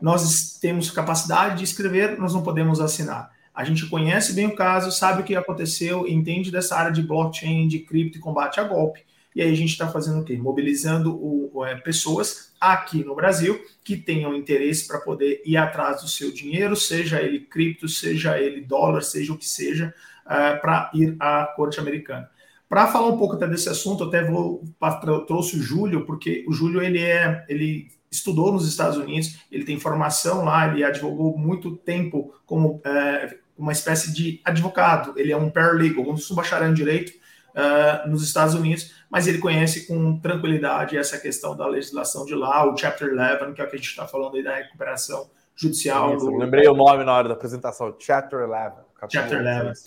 Nós 0.01 0.57
temos 0.61 0.91
capacidade 0.91 1.57
de 1.57 1.63
escrever, 1.63 2.17
nós 2.17 2.33
não 2.33 2.43
podemos 2.43 2.79
assinar. 2.79 3.31
A 3.53 3.63
gente 3.63 3.87
conhece 3.87 4.33
bem 4.33 4.45
o 4.45 4.55
caso, 4.55 4.91
sabe 4.91 5.21
o 5.21 5.25
que 5.25 5.35
aconteceu, 5.35 6.07
entende 6.07 6.51
dessa 6.51 6.75
área 6.75 6.91
de 6.91 7.01
blockchain, 7.01 7.67
de 7.67 7.79
cripto 7.79 8.17
e 8.17 8.21
combate 8.21 8.59
a 8.59 8.63
golpe. 8.63 9.03
E 9.35 9.41
aí 9.41 9.51
a 9.51 9.55
gente 9.55 9.69
está 9.69 9.87
fazendo 9.87 10.21
o 10.21 10.23
quê? 10.23 10.37
Mobilizando 10.37 11.15
o, 11.15 11.65
é, 11.65 11.75
pessoas 11.75 12.53
aqui 12.59 13.03
no 13.03 13.15
Brasil 13.15 13.59
que 13.83 13.95
tenham 13.95 14.35
interesse 14.35 14.87
para 14.87 14.99
poder 14.99 15.41
ir 15.45 15.57
atrás 15.57 16.01
do 16.01 16.07
seu 16.07 16.31
dinheiro, 16.31 16.75
seja 16.75 17.21
ele 17.21 17.41
cripto, 17.41 17.87
seja 17.87 18.39
ele 18.39 18.61
dólar, 18.61 19.01
seja 19.01 19.33
o 19.33 19.37
que 19.37 19.47
seja, 19.47 19.93
é, 20.27 20.55
para 20.55 20.91
ir 20.93 21.15
à 21.19 21.45
corte 21.55 21.79
americana. 21.79 22.29
Para 22.69 22.87
falar 22.87 23.07
um 23.07 23.17
pouco 23.17 23.35
até 23.35 23.47
desse 23.47 23.69
assunto, 23.69 24.03
até 24.03 24.23
vou 24.23 24.63
trouxe 25.25 25.57
o 25.57 25.61
Júlio, 25.61 26.05
porque 26.05 26.43
o 26.47 26.51
Júlio 26.51 26.81
ele 26.81 26.99
é 26.99 27.45
ele 27.47 27.89
estudou 28.11 28.51
nos 28.51 28.67
Estados 28.67 28.97
Unidos, 28.97 29.39
ele 29.51 29.63
tem 29.63 29.79
formação 29.79 30.45
lá, 30.45 30.67
ele 30.67 30.83
advogou 30.83 31.37
muito 31.37 31.75
tempo 31.77 32.33
como 32.45 32.81
é, 32.85 33.37
uma 33.57 33.71
espécie 33.71 34.13
de 34.13 34.39
advogado, 34.45 35.13
ele 35.17 35.31
é 35.31 35.37
um 35.37 35.49
paralegal, 35.49 36.05
um 36.05 36.35
bacharel 36.35 36.69
em 36.69 36.73
direito 36.73 37.11
uh, 37.55 38.07
nos 38.07 38.23
Estados 38.23 38.53
Unidos, 38.53 38.93
mas 39.09 39.27
ele 39.27 39.39
conhece 39.39 39.87
com 39.87 40.19
tranquilidade 40.19 40.97
essa 40.97 41.17
questão 41.17 41.55
da 41.55 41.67
legislação 41.67 42.25
de 42.25 42.35
lá, 42.35 42.65
o 42.65 42.77
Chapter 42.77 43.13
11, 43.13 43.53
que 43.53 43.61
é 43.61 43.65
o 43.65 43.69
que 43.69 43.75
a 43.75 43.77
gente 43.77 43.89
está 43.89 44.07
falando 44.07 44.35
aí 44.35 44.43
da 44.43 44.55
recuperação 44.55 45.29
judicial. 45.55 46.15
Isso, 46.15 46.25
do... 46.25 46.37
Lembrei 46.37 46.67
o 46.67 46.75
nome 46.75 47.03
na 47.03 47.13
hora 47.13 47.27
da 47.27 47.33
apresentação, 47.33 47.95
Chapter 47.97 48.47
11. 48.49 48.75
Chapter 49.09 49.39
11. 49.39 49.83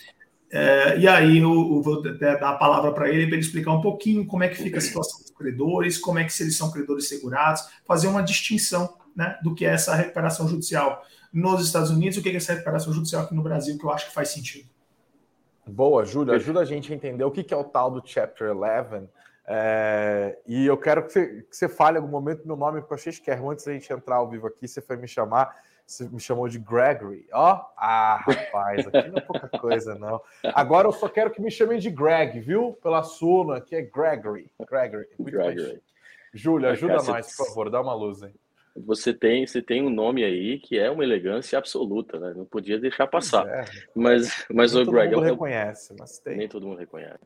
É, 0.53 0.99
e 0.99 1.07
aí 1.07 1.39
eu, 1.39 1.51
eu, 1.51 1.81
vou 1.81 2.03
dar 2.03 2.43
a 2.43 2.55
palavra 2.55 2.91
para 2.91 3.09
ele 3.09 3.27
para 3.27 3.37
ele 3.37 3.47
explicar 3.47 3.71
um 3.71 3.81
pouquinho 3.81 4.27
como 4.27 4.43
é 4.43 4.49
que 4.49 4.57
fica 4.57 4.79
a 4.79 4.81
situação 4.81 5.30
credores, 5.41 5.97
como 5.97 6.19
é 6.19 6.25
que 6.25 6.33
se 6.33 6.43
eles 6.43 6.57
são 6.57 6.71
credores 6.71 7.09
segurados, 7.09 7.63
fazer 7.87 8.07
uma 8.09 8.23
distinção 8.23 8.97
né, 9.17 9.39
do 9.43 9.55
que 9.55 9.65
é 9.65 9.71
essa 9.71 9.95
recuperação 9.95 10.47
judicial 10.47 11.03
nos 11.33 11.65
Estados 11.65 11.91
Unidos, 11.91 12.19
o 12.19 12.23
que 12.23 12.29
é 12.29 12.37
essa 12.37 12.53
recuperação 12.53 12.93
judicial 12.93 13.23
aqui 13.23 13.35
no 13.35 13.43
Brasil, 13.43 13.79
que 13.79 13.85
eu 13.85 13.91
acho 13.91 14.09
que 14.09 14.15
faz 14.15 14.29
sentido. 14.29 14.69
Boa, 15.67 16.05
Júlio, 16.05 16.35
ajuda 16.35 16.61
a 16.61 16.65
gente 16.65 16.93
a 16.93 16.97
entender 16.97 17.25
o 17.25 17.31
que 17.31 17.53
é 17.53 17.57
o 17.57 17.65
tal 17.65 17.91
do 17.91 18.03
Chapter 18.05 18.53
11. 18.53 19.09
É, 19.47 20.39
e 20.47 20.67
eu 20.67 20.77
quero 20.77 21.05
que 21.05 21.13
você, 21.13 21.27
que 21.49 21.57
você 21.57 21.69
fale 21.69 21.97
algum 21.97 22.09
momento 22.09 22.47
meu 22.47 22.57
nome, 22.57 22.81
porque 22.81 22.93
eu 22.93 22.97
achei 22.97 23.13
que 23.13 23.31
antes 23.31 23.65
da 23.65 23.73
gente 23.73 23.93
entrar 23.93 24.17
ao 24.17 24.29
vivo 24.29 24.47
aqui, 24.47 24.69
você 24.69 24.81
foi 24.81 24.97
me 24.97 25.09
chamar. 25.09 25.57
Você 25.91 26.09
me 26.09 26.21
chamou 26.21 26.49
de 26.49 26.57
Gregory. 26.57 27.27
Ó, 27.33 27.65
ah, 27.77 28.23
rapaz, 28.25 28.87
aqui 28.87 29.09
não 29.09 29.19
é 29.19 29.21
pouca 29.23 29.49
coisa, 29.59 29.97
não. 29.97 30.23
Agora 30.55 30.87
eu 30.87 30.93
só 30.93 31.09
quero 31.09 31.33
que 31.33 31.43
me 31.43 31.51
chamem 31.51 31.81
de 31.81 31.91
Greg, 31.91 32.39
viu? 32.39 32.79
Pela 32.81 33.03
Suna, 33.03 33.61
que 33.61 33.75
é 33.75 33.83
Gregory. 33.83 34.49
Gregory. 34.71 35.09
Muito 35.19 35.37
Gregory. 35.37 35.83
Júlio, 36.33 36.69
ajuda 36.69 36.99
Cara, 36.99 37.09
nós, 37.15 37.37
por 37.37 37.45
favor, 37.45 37.71
dá 37.71 37.81
uma 37.81 37.93
luz 37.93 38.23
aí. 38.23 38.33
Você 38.77 39.13
tem, 39.13 39.45
você 39.45 39.61
tem 39.61 39.85
um 39.85 39.91
nome 39.91 40.23
aí 40.23 40.61
que 40.61 40.79
é 40.79 40.89
uma 40.89 41.03
elegância 41.03 41.59
absoluta, 41.59 42.21
né? 42.21 42.35
Não 42.37 42.45
podia 42.45 42.79
deixar 42.79 43.09
passar. 43.09 43.49
É. 43.49 43.65
Mas, 43.93 44.47
mas 44.49 44.73
nem 44.73 44.85
o 44.85 44.87
Greg. 44.93 45.11
Todo 45.11 45.23
mundo 45.23 45.33
reconhece, 45.33 45.93
mas 45.99 46.21
tem. 46.21 46.37
Nem 46.37 46.49
todo 46.49 46.69
mundo 46.69 46.79
reconhece. 46.79 47.19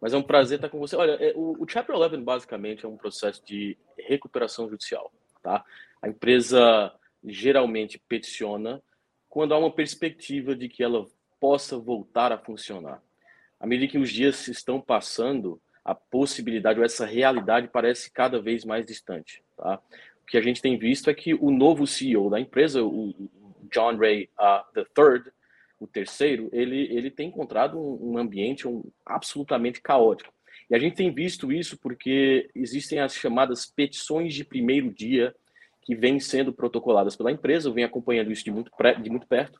Mas 0.00 0.14
é 0.14 0.16
um 0.16 0.22
prazer 0.22 0.58
estar 0.58 0.68
com 0.68 0.78
você. 0.78 0.94
Olha, 0.94 1.12
é, 1.20 1.32
o, 1.34 1.56
o 1.58 1.68
Chapter 1.68 1.96
11 1.96 2.16
basicamente 2.18 2.84
é 2.84 2.88
um 2.88 2.96
processo 2.96 3.44
de 3.44 3.76
recuperação 3.98 4.68
judicial, 4.68 5.12
tá? 5.42 5.64
A 6.00 6.08
empresa 6.08 6.92
geralmente 7.24 7.98
peticiona 8.08 8.82
quando 9.28 9.54
há 9.54 9.58
uma 9.58 9.70
perspectiva 9.70 10.54
de 10.54 10.68
que 10.68 10.82
ela 10.82 11.06
possa 11.40 11.78
voltar 11.78 12.32
a 12.32 12.38
funcionar. 12.38 13.02
À 13.58 13.66
medida 13.66 13.90
que 13.90 13.98
os 13.98 14.10
dias 14.10 14.46
estão 14.48 14.80
passando, 14.80 15.60
a 15.84 15.94
possibilidade 15.94 16.78
ou 16.78 16.84
essa 16.84 17.04
realidade 17.04 17.68
parece 17.68 18.10
cada 18.10 18.40
vez 18.40 18.64
mais 18.64 18.86
distante. 18.86 19.42
Tá? 19.56 19.80
O 20.22 20.26
que 20.26 20.38
a 20.38 20.40
gente 20.40 20.62
tem 20.62 20.78
visto 20.78 21.10
é 21.10 21.14
que 21.14 21.34
o 21.34 21.50
novo 21.50 21.86
CEO 21.86 22.30
da 22.30 22.40
empresa, 22.40 22.82
o 22.82 23.14
John 23.70 23.96
Ray 23.96 24.30
uh, 24.38 24.80
III, 24.80 25.32
o 25.78 25.86
terceiro, 25.86 26.48
ele, 26.52 26.88
ele 26.94 27.10
tem 27.10 27.28
encontrado 27.28 27.78
um, 27.78 28.12
um 28.12 28.18
ambiente 28.18 28.66
um, 28.66 28.82
absolutamente 29.04 29.82
caótico. 29.82 30.32
E 30.70 30.74
a 30.74 30.78
gente 30.78 30.96
tem 30.96 31.12
visto 31.12 31.52
isso 31.52 31.76
porque 31.76 32.48
existem 32.54 33.00
as 33.00 33.14
chamadas 33.14 33.66
petições 33.66 34.32
de 34.32 34.44
primeiro 34.44 34.90
dia 34.90 35.34
que 35.84 35.94
vêm 35.94 36.18
sendo 36.18 36.52
protocoladas 36.52 37.14
pela 37.14 37.30
empresa, 37.30 37.68
eu 37.68 37.72
venho 37.72 37.86
acompanhando 37.86 38.32
isso 38.32 38.44
de 38.44 38.50
muito, 38.50 38.70
de 39.02 39.10
muito 39.10 39.26
perto, 39.26 39.58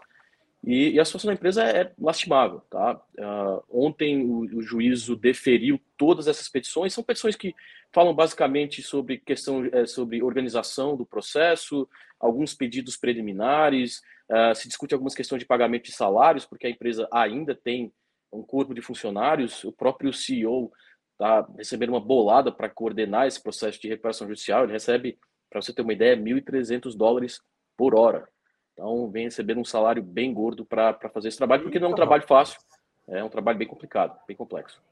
e, 0.66 0.92
e, 0.92 1.00
a 1.00 1.04
situação 1.04 1.28
da 1.28 1.34
empresa 1.34 1.62
é 1.62 1.92
lastimável. 2.00 2.62
Tá? 2.70 2.98
Uh, 3.18 3.62
ontem 3.68 4.24
o, 4.24 4.40
o, 4.56 4.62
juízo 4.62 5.14
deferiu 5.14 5.78
todas 5.98 6.26
essas 6.26 6.48
petições. 6.48 6.94
São 6.94 7.04
petições 7.04 7.36
que 7.36 7.54
falam 7.92 8.14
basicamente 8.14 8.82
sobre 8.82 9.18
questão 9.18 9.68
é, 9.70 9.84
sobre 9.84 10.22
organização 10.22 10.96
do 10.96 11.04
processo, 11.04 11.86
alguns 12.18 12.54
pedidos 12.54 12.96
preliminares, 12.96 14.00
uh, 14.30 14.54
se 14.54 14.66
discute 14.66 14.94
algumas 14.94 15.14
questões 15.14 15.40
de 15.40 15.46
pagamento 15.46 15.84
de 15.84 15.92
salários, 15.92 16.46
porque 16.46 16.66
a 16.66 16.70
empresa 16.70 17.06
ainda 17.12 17.54
tem 17.54 17.92
um 18.32 18.42
corpo 18.42 18.74
de 18.74 18.80
funcionários. 18.80 19.64
O 19.64 19.72
próprio 19.72 20.14
CEO 20.14 20.72
está 21.12 21.46
recebendo 21.56 21.90
uma 21.90 22.00
bolada 22.00 22.50
para 22.50 22.70
coordenar 22.70 23.26
esse 23.26 23.42
processo 23.42 23.80
de 23.80 23.88
recuperação 23.88 24.26
judicial. 24.26 24.64
Ele 24.64 24.72
recebe, 24.72 25.18
para 25.54 25.62
você 25.62 25.73
ter 25.73 25.82
uma 25.82 25.92
ideia, 25.92 26.16
1.300 26.16 26.96
dólares 26.96 27.40
por 27.76 27.94
hora. 27.94 28.28
Então, 28.73 29.08
vem 29.08 29.26
recebendo 29.26 29.61
um 29.61 29.64
salário 29.64 30.02
bem 30.02 30.34
gordo 30.34 30.64
para 30.64 30.99
fazer 31.12 31.28
esse 31.28 31.38
trabalho, 31.38 31.62
porque 31.62 31.78
não 31.78 31.90
é 31.90 31.92
um 31.92 31.94
trabalho 31.94 32.25
fácil, 32.26 32.58
é 33.06 33.23
um 33.23 33.28
trabalho 33.28 33.56
bem 33.56 33.68
complicado, 33.68 34.18
bem 34.26 34.37
complexo. 34.37 34.82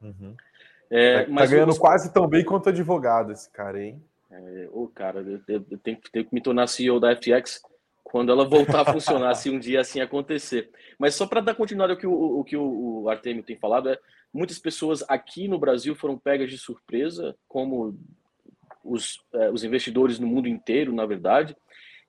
Uhum. 0.00 0.36
É, 0.88 1.24
tá, 1.24 1.34
tá 1.34 1.46
ganhando 1.46 1.76
quase 1.76 2.12
tão 2.12 2.28
bem 2.28 2.44
quanto 2.44 2.68
advogado 2.68 3.32
esse 3.32 3.50
cara, 3.50 3.82
hein? 3.82 4.00
É, 4.30 4.68
ô, 4.70 4.86
cara, 4.86 5.22
eu, 5.22 5.40
eu, 5.48 5.78
tenho, 5.78 5.98
tenho, 6.12 6.24
que 6.24 6.32
me 6.32 6.40
tornar 6.40 6.68
CEO 6.68 7.00
da 7.00 7.16
FTX 7.16 7.60
quando 8.04 8.30
ela 8.30 8.48
voltar 8.48 8.82
a 8.82 8.92
funcionar, 8.92 9.34
se 9.34 9.50
um 9.50 9.58
dia 9.58 9.80
assim 9.80 10.00
acontecer. 10.00 10.70
Mas 11.00 11.16
só 11.16 11.26
para 11.26 11.40
dar 11.40 11.56
continuidade 11.56 11.94
ao 11.94 11.98
que, 11.98 12.06
o, 12.06 12.38
o 12.38 12.44
que 12.44 12.56
o, 12.56 13.02
o 13.02 13.08
Artemio 13.08 13.42
tem 13.42 13.56
falado, 13.56 13.88
é 13.88 13.98
muitas 14.32 14.60
pessoas 14.60 15.02
aqui 15.08 15.48
no 15.48 15.58
Brasil 15.58 15.96
foram 15.96 16.16
pegas 16.16 16.48
de 16.48 16.58
surpresa, 16.58 17.34
como 17.48 17.98
os, 18.84 19.20
é, 19.32 19.50
os 19.50 19.64
investidores 19.64 20.18
no 20.18 20.26
mundo 20.26 20.46
inteiro, 20.46 20.92
na 20.92 21.06
verdade, 21.06 21.56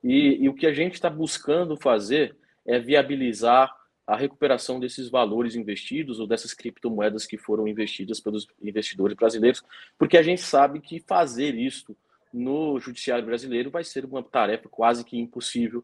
e, 0.03 0.43
e 0.43 0.49
o 0.49 0.53
que 0.53 0.67
a 0.67 0.73
gente 0.73 0.93
está 0.93 1.09
buscando 1.09 1.77
fazer 1.77 2.35
é 2.65 2.77
viabilizar 2.79 3.73
a 4.05 4.15
recuperação 4.15 4.79
desses 4.79 5.09
valores 5.09 5.55
investidos 5.55 6.19
ou 6.19 6.27
dessas 6.27 6.53
criptomoedas 6.53 7.25
que 7.25 7.37
foram 7.37 7.67
investidas 7.67 8.19
pelos 8.19 8.45
investidores 8.61 9.15
brasileiros, 9.15 9.63
porque 9.97 10.17
a 10.17 10.21
gente 10.21 10.41
sabe 10.41 10.79
que 10.79 10.99
fazer 10.99 11.55
isso 11.55 11.95
no 12.31 12.79
judiciário 12.79 13.25
brasileiro 13.25 13.71
vai 13.71 13.83
ser 13.83 14.05
uma 14.05 14.21
tarefa 14.21 14.69
quase 14.69 15.03
que 15.03 15.17
impossível, 15.17 15.83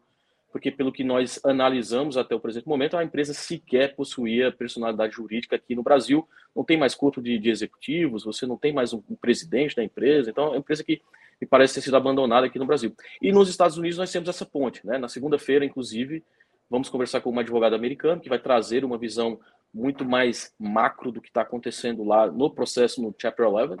porque 0.52 0.70
pelo 0.70 0.92
que 0.92 1.02
nós 1.02 1.40
analisamos 1.44 2.16
até 2.16 2.34
o 2.34 2.40
presente 2.40 2.68
momento, 2.68 2.96
a 2.96 3.02
empresa 3.02 3.32
sequer 3.32 3.96
possuía 3.96 4.52
personalidade 4.52 5.14
jurídica 5.14 5.56
aqui 5.56 5.74
no 5.74 5.82
Brasil, 5.82 6.28
não 6.54 6.62
tem 6.62 6.76
mais 6.76 6.94
corpo 6.94 7.22
de, 7.22 7.38
de 7.38 7.48
executivos, 7.48 8.24
você 8.24 8.46
não 8.46 8.58
tem 8.58 8.72
mais 8.72 8.92
um, 8.92 9.02
um 9.08 9.16
presidente 9.16 9.74
da 9.74 9.82
empresa, 9.82 10.30
então 10.30 10.44
é 10.44 10.48
uma 10.50 10.58
empresa 10.58 10.84
que 10.84 11.00
e 11.40 11.46
parece 11.46 11.74
ter 11.74 11.80
sido 11.80 11.96
abandonada 11.96 12.46
aqui 12.46 12.56
no 12.56 12.66
Brasil. 12.66 12.94
E 13.20 13.32
nos 13.32 13.48
Estados 13.48 13.76
Unidos 13.76 13.98
nós 13.98 14.12
temos 14.12 14.28
essa 14.28 14.46
ponte. 14.46 14.86
Né? 14.86 14.96
Na 14.96 15.08
segunda-feira, 15.08 15.64
inclusive, 15.64 16.22
vamos 16.70 16.88
conversar 16.88 17.20
com 17.20 17.30
uma 17.30 17.40
advogada 17.40 17.74
americana 17.74 18.20
que 18.20 18.28
vai 18.28 18.38
trazer 18.38 18.84
uma 18.84 18.96
visão 18.96 19.40
muito 19.74 20.04
mais 20.04 20.54
macro 20.56 21.10
do 21.10 21.20
que 21.20 21.26
está 21.26 21.40
acontecendo 21.40 22.04
lá 22.04 22.30
no 22.30 22.48
processo 22.48 23.02
no 23.02 23.12
Chapter 23.18 23.48
11 23.48 23.76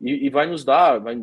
e, 0.00 0.26
e 0.26 0.30
vai 0.30 0.46
nos 0.46 0.64
dar, 0.64 1.00
vai 1.00 1.20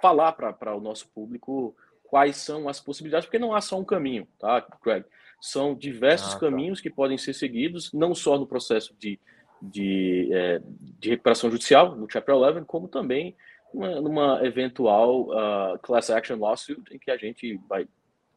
falar 0.00 0.32
para 0.32 0.74
o 0.74 0.80
nosso 0.80 1.08
público 1.14 1.76
quais 2.10 2.36
são 2.36 2.68
as 2.68 2.80
possibilidades, 2.80 3.26
porque 3.26 3.38
não 3.38 3.54
há 3.54 3.60
só 3.60 3.78
um 3.78 3.84
caminho, 3.84 4.26
tá, 4.38 4.60
Craig? 4.82 5.04
São 5.40 5.74
diversos 5.74 6.30
ah, 6.30 6.34
tá. 6.34 6.40
caminhos 6.40 6.80
que 6.80 6.90
podem 6.90 7.16
ser 7.16 7.32
seguidos, 7.32 7.92
não 7.92 8.14
só 8.14 8.36
no 8.36 8.46
processo 8.46 8.94
de, 8.98 9.18
de, 9.62 10.28
é, 10.32 10.60
de 10.98 11.10
recuperação 11.10 11.50
judicial, 11.50 11.94
no 11.94 12.10
Chapter 12.10 12.34
11, 12.34 12.64
como 12.66 12.88
também 12.88 13.36
numa, 13.72 14.00
numa 14.00 14.44
eventual 14.44 15.28
uh, 15.28 15.78
class 15.78 16.10
action 16.10 16.38
lawsuit 16.38 16.82
em 16.92 16.98
que 16.98 17.10
a 17.10 17.16
gente 17.16 17.58
vai, 17.68 17.88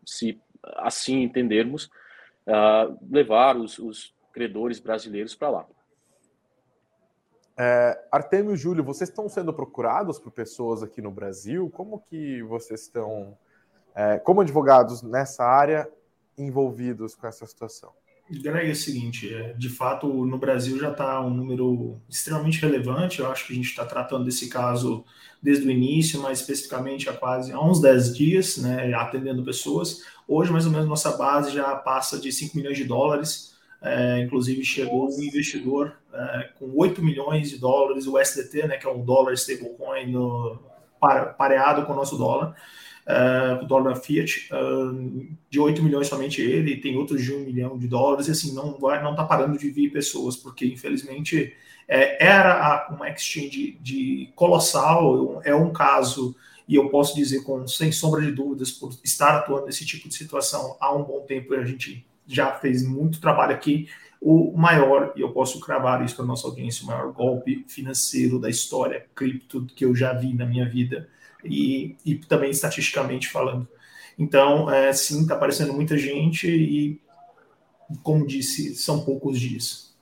se 0.05 0.39
assim 0.77 1.23
entendermos, 1.23 1.85
uh, 2.47 2.97
levar 3.11 3.57
os, 3.57 3.79
os 3.79 4.13
credores 4.31 4.79
brasileiros 4.79 5.35
para 5.35 5.49
lá. 5.49 5.67
É, 7.57 8.07
Artemio 8.11 8.53
e 8.53 8.57
Júlio, 8.57 8.83
vocês 8.83 9.09
estão 9.09 9.29
sendo 9.29 9.53
procurados 9.53 10.17
por 10.17 10.31
pessoas 10.31 10.81
aqui 10.81 11.01
no 11.01 11.11
Brasil? 11.11 11.69
Como 11.69 11.99
que 12.09 12.41
vocês 12.43 12.81
estão, 12.81 13.37
é, 13.95 14.17
como 14.19 14.41
advogados 14.41 15.01
nessa 15.01 15.43
área, 15.43 15.87
envolvidos 16.37 17.15
com 17.15 17.27
essa 17.27 17.45
situação? 17.45 17.91
Greg, 18.29 18.69
é 18.69 18.71
o 18.71 18.75
seguinte, 18.75 19.33
é, 19.33 19.53
de 19.53 19.69
fato, 19.69 20.07
no 20.25 20.37
Brasil 20.37 20.79
já 20.79 20.91
está 20.91 21.21
um 21.21 21.29
número 21.29 22.01
extremamente 22.09 22.59
relevante. 22.59 23.19
Eu 23.19 23.29
acho 23.29 23.45
que 23.45 23.53
a 23.53 23.55
gente 23.55 23.67
está 23.67 23.85
tratando 23.85 24.23
desse 24.23 24.49
caso 24.49 25.03
desde 25.41 25.67
o 25.67 25.71
início, 25.71 26.21
mais 26.21 26.39
especificamente 26.39 27.09
há 27.09 27.13
quase 27.13 27.51
há 27.51 27.61
uns 27.61 27.81
10 27.81 28.15
dias, 28.15 28.57
né, 28.57 28.93
atendendo 28.93 29.43
pessoas. 29.43 30.03
Hoje, 30.27 30.51
mais 30.51 30.65
ou 30.65 30.71
menos, 30.71 30.87
nossa 30.87 31.15
base 31.17 31.51
já 31.51 31.75
passa 31.75 32.17
de 32.17 32.31
5 32.31 32.55
milhões 32.55 32.77
de 32.77 32.85
dólares. 32.85 33.53
É, 33.81 34.21
inclusive, 34.21 34.63
chegou 34.63 35.09
um 35.13 35.21
investidor 35.21 35.97
é, 36.13 36.49
com 36.57 36.71
8 36.73 37.03
milhões 37.03 37.49
de 37.49 37.57
dólares, 37.59 38.07
o 38.07 38.17
SDT, 38.17 38.67
né, 38.67 38.77
que 38.77 38.87
é 38.87 38.89
um 38.89 39.03
dólar 39.03 39.33
stablecoin 39.33 40.09
no, 40.09 40.59
pareado 41.37 41.85
com 41.85 41.91
o 41.91 41.95
nosso 41.95 42.17
dólar 42.17 42.55
uh, 43.07 43.63
o 43.63 43.67
dólar 43.67 43.95
Fiat, 43.95 44.49
uh, 44.51 45.27
de 45.49 45.59
8 45.59 45.83
milhões 45.83 46.07
somente 46.07 46.41
ele, 46.41 46.77
tem 46.77 46.97
outros 46.97 47.21
de 47.21 47.33
1 47.33 47.39
milhão 47.39 47.77
de 47.77 47.87
dólares, 47.87 48.27
e 48.27 48.31
assim, 48.31 48.53
não 48.53 48.77
vai, 48.79 49.01
não 49.03 49.11
está 49.11 49.23
parando 49.23 49.57
de 49.57 49.69
vir 49.69 49.91
pessoas, 49.91 50.35
porque 50.35 50.65
infelizmente 50.65 51.53
é, 51.87 52.25
era 52.25 52.87
uma 52.91 53.09
exchange 53.09 53.77
de, 53.81 54.31
colossal, 54.35 55.41
é 55.43 55.53
um 55.53 55.71
caso, 55.71 56.35
e 56.67 56.75
eu 56.75 56.89
posso 56.89 57.15
dizer 57.15 57.43
com 57.43 57.67
sem 57.67 57.91
sombra 57.91 58.21
de 58.21 58.31
dúvidas, 58.31 58.71
por 58.71 58.91
estar 59.03 59.37
atuando 59.37 59.65
nesse 59.65 59.85
tipo 59.85 60.07
de 60.07 60.15
situação 60.15 60.77
há 60.79 60.93
um 60.93 61.03
bom 61.03 61.21
tempo, 61.21 61.53
a 61.53 61.65
gente 61.65 62.05
já 62.25 62.53
fez 62.53 62.87
muito 62.87 63.19
trabalho 63.19 63.53
aqui, 63.53 63.89
o 64.21 64.55
maior, 64.55 65.11
e 65.17 65.21
eu 65.21 65.31
posso 65.33 65.59
cravar 65.59 66.03
isso 66.05 66.15
para 66.15 66.23
nossa 66.23 66.47
audiência, 66.47 66.85
o 66.85 66.87
maior 66.87 67.11
golpe 67.11 67.65
financeiro 67.67 68.39
da 68.39 68.49
história 68.49 69.05
cripto 69.13 69.65
que 69.75 69.83
eu 69.83 69.93
já 69.93 70.13
vi 70.13 70.33
na 70.33 70.45
minha 70.45 70.67
vida 70.67 71.09
e, 71.43 71.95
e 72.05 72.15
também 72.15 72.51
estatisticamente 72.51 73.29
falando. 73.29 73.67
Então, 74.17 74.69
é, 74.69 74.91
sim, 74.93 75.21
está 75.21 75.35
aparecendo 75.35 75.73
muita 75.73 75.97
gente 75.97 76.47
e, 76.47 77.01
como 78.03 78.25
disse, 78.25 78.75
são 78.75 79.03
poucos 79.03 79.39
dias. 79.39 79.93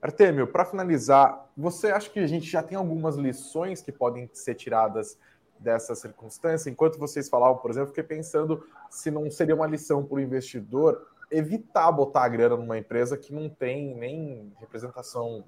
Artemio, 0.00 0.46
para 0.46 0.64
finalizar, 0.64 1.48
você 1.56 1.88
acha 1.88 2.10
que 2.10 2.18
a 2.18 2.26
gente 2.26 2.50
já 2.50 2.62
tem 2.62 2.76
algumas 2.76 3.16
lições 3.16 3.80
que 3.80 3.92
podem 3.92 4.28
ser 4.32 4.54
tiradas 4.54 5.16
dessa 5.58 5.94
circunstância? 5.94 6.68
Enquanto 6.68 6.98
vocês 6.98 7.28
falavam, 7.28 7.58
por 7.58 7.70
exemplo, 7.70 7.88
fiquei 7.88 8.02
pensando 8.02 8.66
se 8.90 9.10
não 9.10 9.30
seria 9.30 9.54
uma 9.54 9.66
lição 9.66 10.04
para 10.04 10.16
o 10.16 10.20
investidor 10.20 11.06
evitar 11.30 11.90
botar 11.90 12.24
a 12.24 12.28
grana 12.28 12.56
numa 12.56 12.76
empresa 12.76 13.16
que 13.16 13.32
não 13.32 13.48
tem 13.48 13.94
nem 13.94 14.52
representação 14.58 15.44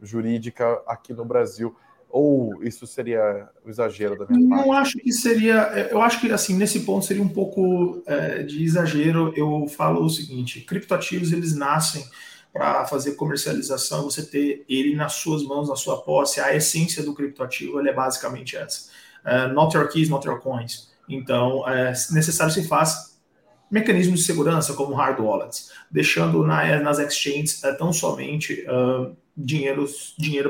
jurídica 0.00 0.82
aqui 0.86 1.12
no 1.12 1.24
Brasil. 1.24 1.76
Ou 2.08 2.62
isso 2.64 2.86
seria 2.86 3.48
o 3.64 3.68
exagero 3.68 4.16
da 4.18 4.26
minha 4.26 4.48
Não 4.48 4.68
parte? 4.68 4.70
acho 4.70 4.98
que 4.98 5.12
seria. 5.12 5.88
Eu 5.90 6.00
acho 6.00 6.20
que 6.20 6.30
assim 6.32 6.56
nesse 6.56 6.80
ponto 6.80 7.04
seria 7.04 7.22
um 7.22 7.28
pouco 7.28 8.02
é, 8.06 8.42
de 8.42 8.64
exagero. 8.64 9.32
Eu 9.36 9.66
falo 9.68 10.04
o 10.04 10.08
seguinte: 10.08 10.60
criptoativos 10.62 11.32
eles 11.32 11.54
nascem 11.54 12.04
para 12.52 12.86
fazer 12.86 13.12
comercialização, 13.12 14.04
você 14.04 14.24
ter 14.24 14.64
ele 14.68 14.96
nas 14.96 15.14
suas 15.14 15.42
mãos, 15.42 15.68
na 15.68 15.76
sua 15.76 16.00
posse. 16.00 16.40
A 16.40 16.54
essência 16.54 17.02
do 17.02 17.12
criptoativo 17.12 17.80
é 17.80 17.92
basicamente 17.92 18.56
essa: 18.56 18.88
uh, 19.24 19.52
not 19.52 19.76
your 19.76 19.88
keys, 19.88 20.08
not 20.08 20.26
your 20.26 20.40
coins. 20.40 20.90
Então, 21.08 21.68
é 21.68 21.92
necessário 22.10 22.52
se 22.52 22.66
faz 22.66 23.15
mecanismos 23.70 24.20
de 24.20 24.26
segurança 24.26 24.74
como 24.74 24.94
hard 24.94 25.18
wallets, 25.20 25.72
deixando 25.90 26.44
na, 26.44 26.80
nas 26.80 26.98
exchanges 26.98 27.62
é, 27.64 27.72
tão 27.72 27.92
somente 27.92 28.64
uh, 28.68 29.16
dinheiro, 29.36 29.88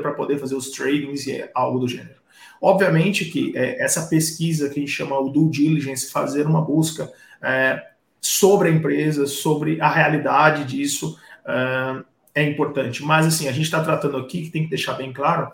para 0.01 0.13
poder 0.13 0.37
fazer 0.37 0.55
os 0.55 0.71
tradings 0.71 1.27
e 1.27 1.49
algo 1.53 1.79
do 1.79 1.87
gênero. 1.87 2.17
Obviamente 2.61 3.25
que 3.25 3.55
é, 3.55 3.83
essa 3.83 4.07
pesquisa 4.07 4.69
que 4.69 4.79
a 4.79 4.79
gente 4.79 4.91
chama 4.91 5.19
o 5.19 5.29
due 5.29 5.49
diligence, 5.49 6.11
fazer 6.11 6.45
uma 6.45 6.61
busca 6.61 7.11
é, 7.41 7.83
sobre 8.21 8.69
a 8.69 8.71
empresa, 8.71 9.25
sobre 9.25 9.79
a 9.81 9.89
realidade 9.89 10.63
disso, 10.65 11.17
é 12.35 12.43
importante. 12.43 13.01
Mas 13.01 13.25
assim, 13.25 13.47
a 13.47 13.53
gente 13.53 13.63
está 13.63 13.81
tratando 13.81 14.17
aqui 14.17 14.41
que 14.41 14.49
tem 14.49 14.63
que 14.63 14.69
deixar 14.69 14.93
bem 14.93 15.13
claro 15.13 15.49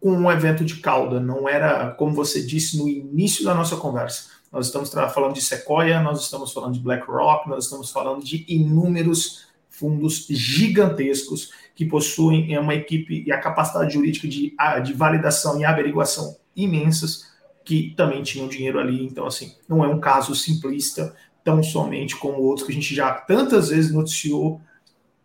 com 0.00 0.10
um 0.10 0.30
evento 0.30 0.64
de 0.64 0.76
cauda, 0.76 1.18
não 1.18 1.48
era, 1.48 1.92
como 1.92 2.14
você 2.14 2.44
disse 2.44 2.76
no 2.76 2.86
início 2.86 3.42
da 3.42 3.54
nossa 3.54 3.76
conversa. 3.76 4.33
Nós 4.54 4.66
estamos 4.66 4.88
falando 5.12 5.34
de 5.34 5.42
Sequoia, 5.42 6.00
nós 6.00 6.22
estamos 6.22 6.52
falando 6.52 6.74
de 6.74 6.78
BlackRock, 6.78 7.48
nós 7.48 7.64
estamos 7.64 7.90
falando 7.90 8.22
de 8.22 8.44
inúmeros 8.46 9.48
fundos 9.68 10.28
gigantescos 10.30 11.50
que 11.74 11.84
possuem 11.84 12.56
uma 12.56 12.72
equipe 12.72 13.24
e 13.26 13.32
a 13.32 13.40
capacidade 13.40 13.92
jurídica 13.92 14.28
de, 14.28 14.54
de 14.84 14.92
validação 14.92 15.58
e 15.58 15.64
averiguação 15.64 16.36
imensas 16.54 17.32
que 17.64 17.94
também 17.96 18.22
tinham 18.22 18.46
dinheiro 18.46 18.78
ali. 18.78 19.04
Então, 19.04 19.26
assim, 19.26 19.56
não 19.68 19.84
é 19.84 19.88
um 19.88 19.98
caso 19.98 20.36
simplista 20.36 21.12
tão 21.42 21.60
somente 21.60 22.14
como 22.14 22.40
outros 22.40 22.64
que 22.64 22.70
a 22.70 22.76
gente 22.76 22.94
já 22.94 23.10
tantas 23.12 23.70
vezes 23.70 23.92
noticiou 23.92 24.60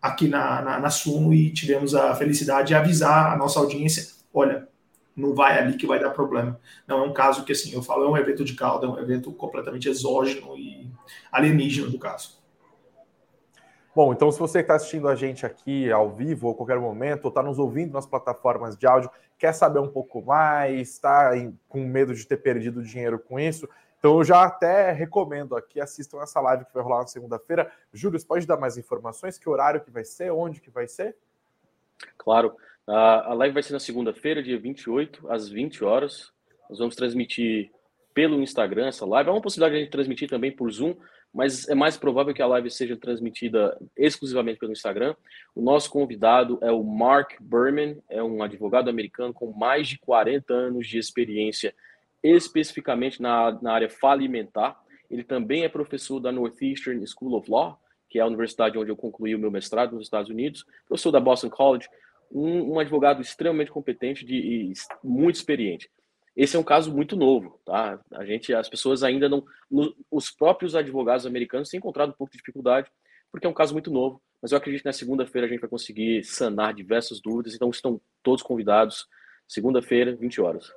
aqui 0.02 0.26
na, 0.26 0.60
na, 0.60 0.80
na 0.80 0.90
Suno 0.90 1.32
e 1.32 1.52
tivemos 1.52 1.94
a 1.94 2.16
felicidade 2.16 2.68
de 2.68 2.74
avisar 2.74 3.32
a 3.32 3.36
nossa 3.36 3.60
audiência: 3.60 4.08
olha, 4.34 4.66
não 5.16 5.34
vai 5.34 5.58
ali 5.58 5.76
que 5.76 5.86
vai 5.86 5.98
dar 5.98 6.10
problema. 6.10 6.58
Não 6.86 7.04
é 7.04 7.06
um 7.06 7.12
caso 7.12 7.44
que, 7.44 7.52
assim, 7.52 7.72
eu 7.74 7.82
falo, 7.82 8.04
é 8.04 8.08
um 8.08 8.16
evento 8.16 8.44
de 8.44 8.54
cauda, 8.54 8.86
é 8.86 8.88
um 8.88 8.98
evento 8.98 9.32
completamente 9.32 9.88
exógeno 9.88 10.56
e 10.56 10.90
alienígena 11.30 11.88
do 11.88 11.98
caso. 11.98 12.40
Bom, 13.94 14.12
então 14.12 14.30
se 14.30 14.38
você 14.38 14.60
está 14.60 14.76
assistindo 14.76 15.08
a 15.08 15.16
gente 15.16 15.44
aqui 15.44 15.90
ao 15.90 16.10
vivo 16.10 16.46
ou 16.46 16.54
qualquer 16.54 16.78
momento, 16.78 17.24
ou 17.24 17.28
está 17.28 17.42
nos 17.42 17.58
ouvindo 17.58 17.92
nas 17.92 18.06
plataformas 18.06 18.76
de 18.76 18.86
áudio, 18.86 19.10
quer 19.36 19.52
saber 19.52 19.80
um 19.80 19.88
pouco 19.88 20.22
mais, 20.22 20.90
está 20.90 21.32
com 21.68 21.80
medo 21.80 22.14
de 22.14 22.24
ter 22.24 22.36
perdido 22.36 22.84
dinheiro 22.84 23.18
com 23.18 23.38
isso, 23.38 23.68
então 24.00 24.16
eu 24.16 24.24
já 24.24 24.44
até 24.44 24.92
recomendo 24.92 25.54
aqui, 25.54 25.78
assistam 25.78 26.22
essa 26.22 26.40
live 26.40 26.64
que 26.64 26.72
vai 26.72 26.82
rolar 26.82 27.00
na 27.00 27.06
segunda-feira. 27.06 27.70
Júlio, 27.92 28.18
você 28.18 28.26
pode 28.26 28.46
dar 28.46 28.56
mais 28.56 28.78
informações? 28.78 29.38
Que 29.38 29.48
horário 29.48 29.82
que 29.82 29.90
vai 29.90 30.04
ser? 30.04 30.30
Onde 30.30 30.58
que 30.58 30.70
vai 30.70 30.88
ser? 30.88 31.14
Claro. 32.16 32.56
A, 32.92 33.34
live 33.34 33.54
vai 33.54 33.62
ser 33.62 33.72
na 33.72 33.78
segunda-feira, 33.78 34.42
dia 34.42 34.58
28, 34.58 35.30
às 35.30 35.48
20 35.48 35.84
horas. 35.84 36.32
Nós 36.68 36.80
vamos 36.80 36.96
transmitir 36.96 37.70
pelo 38.12 38.42
Instagram 38.42 38.88
essa 38.88 39.06
live. 39.06 39.30
Há 39.30 39.32
uma 39.32 39.40
possibilidade 39.40 39.74
de 39.74 39.80
a 39.80 39.84
gente 39.84 39.92
transmitir 39.92 40.28
também 40.28 40.50
por 40.50 40.68
Zoom, 40.72 40.96
mas 41.32 41.68
é 41.68 41.74
mais 41.74 41.96
provável 41.96 42.34
que 42.34 42.42
a 42.42 42.46
live 42.48 42.68
seja 42.68 42.96
transmitida 42.96 43.78
exclusivamente 43.96 44.58
pelo 44.58 44.72
Instagram. 44.72 45.14
O 45.54 45.62
nosso 45.62 45.88
convidado 45.88 46.58
é 46.62 46.72
o 46.72 46.82
Mark 46.82 47.34
Berman, 47.40 48.02
é 48.08 48.20
um 48.24 48.42
advogado 48.42 48.90
americano 48.90 49.32
com 49.32 49.52
mais 49.52 49.86
de 49.86 49.96
40 49.98 50.52
anos 50.52 50.88
de 50.88 50.98
experiência, 50.98 51.72
especificamente 52.24 53.22
na, 53.22 53.56
na 53.62 53.72
área 53.72 53.88
falimentar. 53.88 54.76
Ele 55.08 55.22
também 55.22 55.62
é 55.62 55.68
professor 55.68 56.18
da 56.18 56.32
Northeastern 56.32 57.06
School 57.06 57.36
of 57.36 57.48
Law, 57.48 57.78
que 58.08 58.18
é 58.18 58.22
a 58.22 58.26
universidade 58.26 58.76
onde 58.76 58.90
eu 58.90 58.96
concluí 58.96 59.32
o 59.32 59.38
meu 59.38 59.52
mestrado 59.52 59.94
nos 59.94 60.06
Estados 60.06 60.28
Unidos, 60.28 60.66
professor 60.88 61.12
da 61.12 61.20
Boston 61.20 61.50
College, 61.50 61.88
um, 62.30 62.74
um 62.74 62.78
advogado 62.78 63.20
extremamente 63.20 63.70
competente 63.70 64.24
de, 64.24 64.34
e 64.34 64.72
muito 65.02 65.36
experiente. 65.36 65.90
Esse 66.36 66.56
é 66.56 66.58
um 66.58 66.64
caso 66.64 66.92
muito 66.94 67.16
novo, 67.16 67.60
tá? 67.64 68.00
A 68.12 68.24
gente, 68.24 68.54
as 68.54 68.68
pessoas 68.68 69.02
ainda 69.02 69.28
não, 69.28 69.44
no, 69.70 69.94
os 70.10 70.30
próprios 70.30 70.74
advogados 70.74 71.26
americanos 71.26 71.68
têm 71.68 71.78
encontrado 71.78 72.10
um 72.10 72.14
pouco 72.14 72.32
de 72.32 72.38
dificuldade, 72.38 72.90
porque 73.30 73.46
é 73.46 73.50
um 73.50 73.54
caso 73.54 73.72
muito 73.72 73.90
novo. 73.90 74.22
Mas 74.40 74.52
eu 74.52 74.58
acredito 74.58 74.82
que 74.82 74.88
na 74.88 74.92
segunda-feira 74.92 75.46
a 75.46 75.50
gente 75.50 75.60
vai 75.60 75.68
conseguir 75.68 76.24
sanar 76.24 76.72
diversas 76.72 77.20
dúvidas. 77.20 77.54
Então 77.54 77.68
estão 77.68 78.00
todos 78.22 78.42
convidados. 78.42 79.06
Segunda-feira, 79.46 80.14
20 80.16 80.40
horas. 80.40 80.72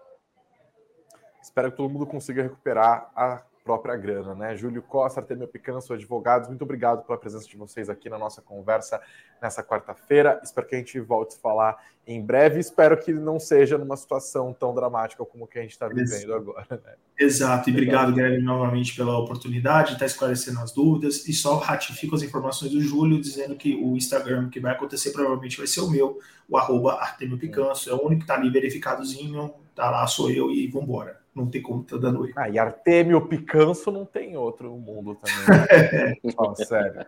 Espero 1.42 1.72
que 1.72 1.78
todo 1.78 1.90
mundo 1.90 2.06
consiga 2.06 2.44
recuperar 2.44 3.12
a 3.16 3.44
própria 3.64 3.96
grana, 3.96 4.36
né? 4.36 4.56
Júlio 4.56 4.82
Costa, 4.82 5.22
Artemio 5.22 5.48
Picanso, 5.48 5.94
advogados, 5.94 6.50
muito 6.50 6.64
obrigado 6.64 7.06
pela 7.06 7.18
presença 7.18 7.48
de 7.48 7.56
vocês 7.56 7.90
aqui 7.90 8.10
na 8.10 8.18
nossa 8.18 8.42
conversa 8.42 9.02
nessa 9.42 9.64
quarta-feira. 9.64 10.40
Espero 10.44 10.68
que 10.68 10.76
a 10.76 10.78
gente 10.78 11.00
volte 11.00 11.36
a 11.38 11.40
falar 11.40 11.78
em 12.06 12.22
breve. 12.22 12.60
Espero 12.60 12.98
que 12.98 13.14
não 13.14 13.40
seja 13.40 13.78
numa 13.78 13.96
situação 13.96 14.54
tão 14.54 14.76
dramática 14.76 15.24
como 15.26 15.48
que 15.48 15.58
a 15.58 15.62
gente 15.62 15.72
está 15.72 15.88
vivendo 15.88 16.34
agora. 16.34 16.68
Né? 16.70 16.96
Exato, 17.18 17.70
e 17.70 17.74
obrigado, 17.74 18.12
Guilherme, 18.12 18.42
novamente 18.42 18.96
pela 18.96 19.18
oportunidade 19.18 19.90
de 19.90 19.94
estar 19.94 20.06
esclarecendo 20.06 20.60
as 20.60 20.74
dúvidas. 20.74 21.26
E 21.28 21.34
só 21.34 21.56
ratifico 21.56 22.16
as 22.16 22.22
informações 22.22 22.72
do 22.72 22.82
Júlio, 22.82 23.22
dizendo 23.22 23.56
que 23.56 23.76
o 23.76 23.96
Instagram 23.96 24.50
que 24.50 24.60
vai 24.60 24.74
acontecer 24.74 25.12
provavelmente 25.12 25.58
vai 25.58 25.68
ser 25.68 25.80
o 25.82 25.90
meu, 25.90 26.20
o 26.50 26.58
arroba 26.58 26.96
Artemio 26.96 27.38
Picanso. 27.38 27.90
É 27.90 27.94
o 27.94 28.06
único 28.06 28.20
que 28.20 28.24
está 28.24 28.36
ali 28.36 28.50
verificadozinho, 28.50 29.54
tá 29.74 29.90
lá, 29.90 30.06
sou 30.06 30.30
eu 30.30 30.52
e 30.52 30.68
vambora 30.68 31.23
não 31.36 31.48
tem 31.48 31.62
como 31.62 31.84
tá 31.84 31.98
dando 31.98 32.26
erro. 32.26 32.34
Ah, 32.36 32.50
e 32.50 32.60
Artemio 32.60 33.28
Picanso 33.28 33.92
não 33.92 34.06
tem 34.06 34.38
outro 34.38 34.70
no 34.70 34.78
mundo 34.78 35.16
também. 35.16 36.20
sério. 36.66 37.06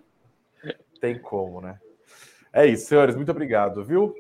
Tem 1.00 1.20
como, 1.20 1.62
né? 1.62 1.80
É 2.52 2.66
isso, 2.66 2.88
senhores. 2.88 3.16
Muito 3.16 3.32
obrigado, 3.32 3.84
viu? 3.84 4.16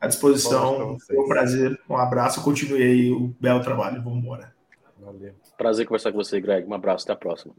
À 0.00 0.06
disposição. 0.06 0.98
Foi 1.06 1.18
um 1.18 1.28
prazer. 1.28 1.78
Um 1.88 1.96
abraço. 1.96 2.42
Continue 2.42 2.82
aí 2.82 3.10
o 3.12 3.34
belo 3.40 3.60
trabalho. 3.60 4.02
Vamos 4.02 4.18
embora. 4.18 4.54
Valeu. 4.98 5.34
Prazer 5.56 5.86
conversar 5.86 6.10
com 6.10 6.18
você, 6.18 6.40
Greg. 6.40 6.66
Um 6.66 6.74
abraço. 6.74 7.04
Até 7.04 7.12
a 7.12 7.16
próxima. 7.16 7.54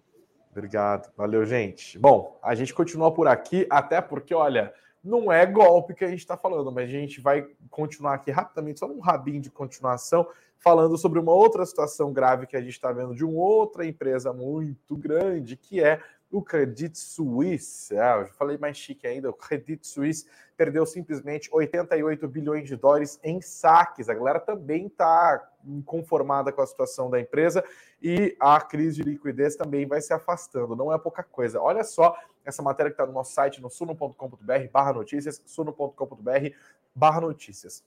Obrigado. 0.52 1.12
Valeu, 1.16 1.46
gente. 1.46 2.00
Bom, 2.00 2.40
a 2.42 2.56
gente 2.56 2.74
continua 2.74 3.14
por 3.14 3.28
aqui, 3.28 3.68
até 3.70 4.02
porque, 4.02 4.34
olha, 4.34 4.74
não 5.06 5.32
é 5.32 5.46
golpe 5.46 5.94
que 5.94 6.04
a 6.04 6.10
gente 6.10 6.20
está 6.20 6.36
falando, 6.36 6.72
mas 6.72 6.90
a 6.90 6.92
gente 6.92 7.22
vai 7.22 7.48
continuar 7.70 8.16
aqui 8.16 8.32
rapidamente, 8.32 8.80
só 8.80 8.88
um 8.88 9.00
rabinho 9.00 9.40
de 9.40 9.52
continuação, 9.52 10.28
falando 10.58 10.98
sobre 10.98 11.20
uma 11.20 11.32
outra 11.32 11.64
situação 11.64 12.12
grave 12.12 12.48
que 12.48 12.58
a 12.58 12.62
gente 12.62 12.74
está 12.74 12.92
vendo 12.92 13.14
de 13.14 13.24
uma 13.24 13.40
outra 13.40 13.86
empresa 13.86 14.34
muito 14.34 14.98
grande, 14.98 15.56
que 15.56 15.82
é 15.82 16.02
o 16.32 16.42
Credit 16.42 16.98
Suisse. 16.98 17.96
É, 17.96 18.22
eu 18.22 18.26
falei 18.34 18.58
mais 18.58 18.78
chique 18.78 19.06
ainda, 19.06 19.30
o 19.30 19.34
Credit 19.34 19.86
Suisse 19.86 20.26
perdeu 20.58 20.86
simplesmente 20.88 21.50
88 21.52 22.28
bilhões 22.28 22.68
de 22.68 22.76
dólares 22.76 23.20
em 23.24 23.40
saques. 23.42 24.10
A 24.10 24.14
galera 24.14 24.40
também 24.40 24.88
está 24.88 25.48
inconformada 25.64 26.52
com 26.52 26.62
a 26.62 26.68
situação 26.68 27.12
da 27.12 27.20
empresa 27.20 27.64
e 28.02 28.36
a 28.40 28.60
crise 28.60 29.04
de 29.04 29.10
liquidez 29.10 29.56
também 29.56 29.86
vai 29.86 30.02
se 30.02 30.14
afastando. 30.14 30.76
Não 30.76 30.92
é 30.92 30.98
pouca 30.98 31.22
coisa. 31.22 31.62
Olha 31.62 31.84
só 31.84 32.18
essa 32.46 32.62
matéria 32.62 32.92
que 32.92 32.94
está 32.94 33.06
no 33.06 33.14
nosso 33.14 33.34
site, 33.34 33.62
no 33.62 33.70
suno.com.br 33.70 34.70
barra 34.72 34.94
notícias, 34.94 35.42
suno.com.br 35.46 36.50
barra 36.94 37.22
notícias. 37.22 37.84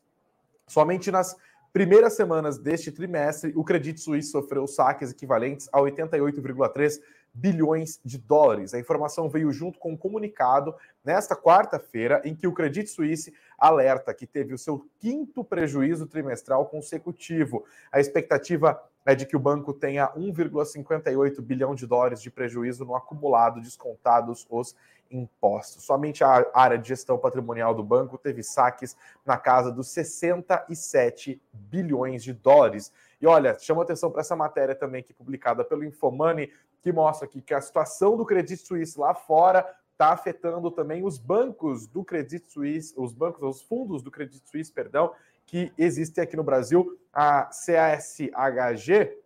Somente 0.67 1.11
nas 1.11 1.37
primeiras 1.73 2.15
semanas 2.15 2.59
deste 2.59 2.91
trimestre, 2.91 3.53
o 3.55 3.65
Credit 3.65 3.99
Suisse 4.01 4.31
sofreu 4.31 4.67
saques 4.67 5.11
equivalentes 5.11 5.69
a 5.73 5.79
88,3 5.79 7.01
bilhões 7.33 8.01
de 8.05 8.19
dólares. 8.19 8.75
A 8.75 8.81
informação 8.81 9.29
veio 9.29 9.53
junto 9.53 9.79
com 9.79 9.93
um 9.93 9.97
comunicado 9.97 10.75
nesta 11.05 11.37
quarta-feira, 11.37 12.21
em 12.25 12.35
que 12.35 12.47
o 12.47 12.53
Credit 12.53 12.89
Suisse 12.89 13.33
alerta 13.57 14.13
que 14.13 14.27
teve 14.27 14.55
o 14.55 14.59
seu 14.59 14.87
quinto 14.99 15.45
prejuízo 15.45 16.07
trimestral 16.07 16.67
consecutivo. 16.67 17.65
A 17.93 18.01
expectativa 18.01 18.83
é 19.09 19.15
de 19.15 19.25
que 19.25 19.35
o 19.35 19.41
banco 19.41 19.73
tenha 19.73 20.13
1,58 20.15 21.41
bilhão 21.41 21.75
de 21.75 21.87
dólares 21.87 22.21
de 22.21 22.31
prejuízo 22.31 22.85
no 22.85 22.95
acumulado, 22.95 23.59
descontados 23.59 24.47
os 24.51 24.77
impostos. 25.11 25.83
Somente 25.83 26.23
a 26.23 26.45
área 26.53 26.77
de 26.77 26.89
gestão 26.89 27.17
patrimonial 27.17 27.75
do 27.75 27.83
banco 27.83 28.19
teve 28.19 28.43
saques 28.43 28.95
na 29.25 29.39
casa 29.39 29.73
dos 29.73 29.89
67 29.89 31.41
bilhões 31.55 32.23
de 32.23 32.35
dólares. 32.35 32.93
E 33.19 33.27
olha, 33.27 33.59
chama 33.59 33.83
atenção 33.83 34.11
para 34.11 34.21
essa 34.21 34.37
matéria 34.37 34.75
também 34.75 35.03
que 35.03 35.15
publicada 35.15 35.65
pelo 35.65 35.85
Infomoney, 35.85 36.53
que 36.83 36.93
mostra 36.93 37.27
aqui 37.27 37.41
que 37.41 37.55
a 37.55 37.63
situação 37.63 38.15
do 38.15 38.27
Credit 38.27 38.59
Suisse 38.59 39.01
lá 39.01 39.15
fora 39.15 39.67
está 39.93 40.13
afetando 40.13 40.71
também 40.71 41.03
os 41.03 41.17
bancos 41.17 41.87
do 41.87 42.05
Credit 42.05 42.47
Suisse, 42.47 42.93
os 42.95 43.15
bancos, 43.15 43.43
os 43.43 43.63
fundos 43.63 44.03
do 44.03 44.11
Credit 44.11 44.47
Suisse, 44.47 44.71
perdão, 44.71 45.15
que 45.49 45.73
existem 45.77 46.23
aqui 46.23 46.37
no 46.37 46.45
Brasil. 46.45 46.97
A 47.13 47.45
CASHG 47.47 49.19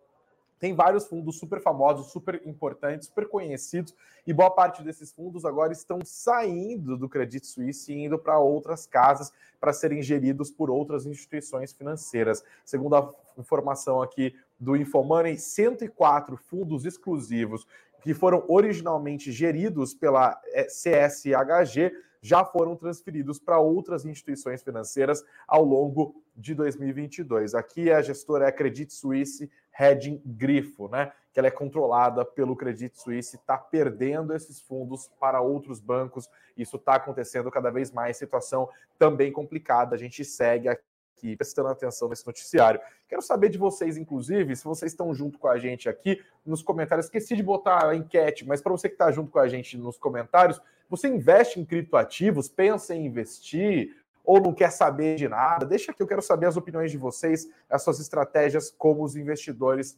tem 0.57 0.73
vários 0.73 1.05
fundos 1.05 1.37
super 1.37 1.61
famosos, 1.61 2.13
super 2.13 2.41
importantes, 2.45 3.09
super 3.09 3.27
conhecidos, 3.27 3.93
e 4.25 4.31
boa 4.31 4.49
parte 4.49 4.81
desses 4.81 5.11
fundos 5.11 5.43
agora 5.43 5.73
estão 5.73 5.99
saindo 6.05 6.95
do 6.95 7.09
Credit 7.09 7.45
Suisse 7.45 7.91
e 7.91 8.05
indo 8.05 8.17
para 8.17 8.39
outras 8.39 8.87
casas 8.87 9.33
para 9.59 9.73
serem 9.73 10.01
geridos 10.01 10.49
por 10.49 10.71
outras 10.71 11.05
instituições 11.05 11.73
financeiras. 11.73 12.45
Segundo 12.63 12.95
a 12.95 13.13
informação 13.37 14.01
aqui 14.01 14.33
do 14.57 14.77
Infomoney, 14.77 15.37
104 15.37 16.37
fundos 16.37 16.85
exclusivos 16.85 17.67
que 18.01 18.13
foram 18.13 18.45
originalmente 18.47 19.33
geridos 19.33 19.93
pela 19.93 20.41
eh, 20.53 20.67
CSHG 20.67 21.91
já 22.23 22.45
foram 22.45 22.73
transferidos 22.73 23.37
para 23.37 23.59
outras 23.59 24.05
instituições 24.05 24.63
financeiras 24.63 25.25
ao 25.45 25.61
longo 25.65 26.23
de 26.33 26.55
2022. 26.55 27.53
Aqui 27.53 27.91
a 27.91 28.01
gestora 28.01 28.45
é 28.45 28.47
a 28.47 28.51
Credit 28.51 28.91
Suisse 28.93 29.51
Hedging 29.77 30.21
Grifo, 30.25 30.87
né? 30.87 31.11
Que 31.33 31.39
ela 31.39 31.49
é 31.49 31.51
controlada 31.51 32.23
pelo 32.23 32.55
Credit 32.55 32.97
Suisse, 32.97 33.35
está 33.35 33.57
perdendo 33.57 34.33
esses 34.33 34.61
fundos 34.61 35.11
para 35.19 35.41
outros 35.41 35.81
bancos. 35.81 36.29
Isso 36.55 36.77
está 36.77 36.95
acontecendo 36.95 37.51
cada 37.51 37.69
vez 37.69 37.91
mais, 37.91 38.15
situação 38.15 38.69
também 38.97 39.29
complicada. 39.29 39.93
A 39.93 39.99
gente 39.99 40.23
segue 40.23 40.69
aqui 40.69 40.93
aqui, 41.23 41.35
prestando 41.37 41.69
atenção 41.69 42.09
nesse 42.09 42.27
noticiário. 42.27 42.79
Quero 43.07 43.21
saber 43.21 43.49
de 43.49 43.57
vocês, 43.57 43.95
inclusive, 43.95 44.55
se 44.55 44.63
vocês 44.65 44.91
estão 44.91 45.13
junto 45.13 45.39
com 45.39 45.47
a 45.47 45.57
gente 45.57 45.87
aqui 45.87 46.21
nos 46.45 46.61
comentários. 46.61 47.05
Esqueci 47.05 47.35
de 47.35 47.43
botar 47.43 47.87
a 47.87 47.95
enquete, 47.95 48.45
mas 48.45 48.61
para 48.61 48.71
você 48.73 48.89
que 48.89 48.95
está 48.95 49.09
junto 49.11 49.31
com 49.31 49.39
a 49.39 49.47
gente 49.47 49.77
nos 49.77 49.97
comentários, 49.97 50.61
você 50.95 51.07
investe 51.07 51.59
em 51.59 51.65
criptoativos, 51.65 52.47
pensa 52.47 52.93
em 52.93 53.07
investir 53.07 53.97
ou 54.23 54.39
não 54.39 54.53
quer 54.53 54.71
saber 54.71 55.15
de 55.15 55.27
nada? 55.27 55.65
Deixa 55.65 55.91
aqui, 55.91 56.03
eu 56.03 56.07
quero 56.07 56.21
saber 56.21 56.45
as 56.45 56.55
opiniões 56.55 56.91
de 56.91 56.99
vocês, 56.99 57.49
as 57.67 57.81
suas 57.81 57.99
estratégias 57.99 58.69
como 58.69 59.03
os 59.03 59.15
investidores 59.15 59.97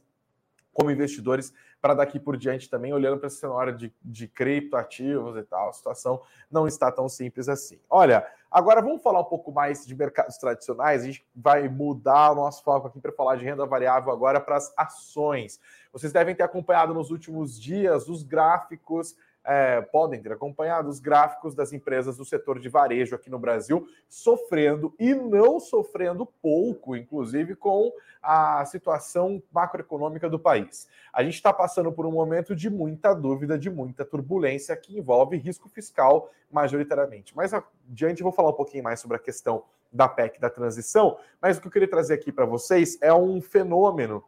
como 0.76 0.92
investidores 0.92 1.54
para 1.82 1.94
daqui 1.94 2.20
por 2.20 2.36
diante 2.36 2.70
também, 2.70 2.92
olhando 2.92 3.18
para 3.18 3.28
esse 3.28 3.38
cenário 3.38 3.78
de, 3.78 3.94
de 4.04 4.28
criptoativos 4.28 5.38
e 5.38 5.44
tal. 5.44 5.70
A 5.70 5.74
situação 5.74 6.22
não 6.52 6.68
está 6.68 6.92
tão 6.92 7.08
simples 7.08 7.48
assim. 7.48 7.80
Olha, 7.90 8.28
agora 8.52 8.82
vamos 8.82 9.02
falar 9.02 9.22
um 9.22 9.26
pouco 9.26 9.54
mais 9.54 9.86
de 9.86 9.96
mercados 9.96 10.38
tradicionais. 10.38 11.02
A 11.02 11.06
gente 11.06 11.26
vai 11.34 11.70
mudar 11.70 12.32
o 12.32 12.36
nosso 12.36 12.62
foco 12.62 12.88
aqui 12.88 13.00
para 13.00 13.14
falar 13.14 13.38
de 13.38 13.46
renda 13.46 13.66
variável 13.66 14.12
agora 14.12 14.42
para 14.42 14.58
as 14.58 14.74
ações. 14.76 15.62
Vocês 15.94 16.12
devem 16.12 16.36
ter 16.36 16.44
acompanhado 16.44 16.94
nos 16.94 17.10
últimos 17.10 17.58
dias 17.58 18.10
os 18.10 18.22
gráficos 18.22 19.16
é, 19.46 19.80
podem 19.82 20.22
ter 20.22 20.32
acompanhado 20.32 20.90
os 20.90 21.00
gráficos 21.00 21.54
das 21.54 21.72
empresas 21.72 22.18
do 22.18 22.26
setor 22.26 22.60
de 22.60 22.68
varejo 22.68 23.16
aqui 23.16 23.30
no 23.30 23.38
Brasil 23.38 23.88
sofrendo 24.10 24.94
e 25.00 25.14
não 25.14 25.60
sofrendo 25.60 26.26
pouco, 26.26 26.96
inclusive 26.96 27.56
com 27.56 27.94
a 28.22 28.66
situação 28.66 29.42
macroeconômica 29.52 30.28
do 30.28 30.40
país. 30.40 30.88
A 31.14 31.24
gente 31.24 31.36
está 31.36 31.54
passando 31.54 31.92
por 31.92 32.06
um 32.06 32.12
momento 32.12 32.56
de 32.56 32.70
muita 32.70 33.14
dúvida, 33.14 33.58
de 33.58 33.70
muita 33.70 34.04
turbulência 34.04 34.76
que 34.76 34.98
envolve 34.98 35.38
risco 35.38 35.70
fiscal 35.70 36.32
majoritariamente. 36.52 37.36
Mais 37.36 37.54
adiante 37.54 38.22
eu 38.22 38.26
vou 38.26 38.34
falar 38.34 38.50
um 38.50 38.54
pouquinho 38.54 38.84
mais 38.84 39.00
sobre 39.00 39.18
a 39.18 39.20
questão 39.20 39.64
da 39.94 40.10
PEC 40.10 40.42
da 40.42 40.50
transição, 40.50 41.18
mas 41.42 41.58
o 41.58 41.62
que 41.62 41.68
eu 41.68 41.72
queria 41.72 41.88
trazer 41.88 42.16
aqui 42.16 42.32
para 42.32 42.46
vocês 42.46 42.98
é 43.02 43.14
um 43.14 43.40
fenômeno 43.42 44.24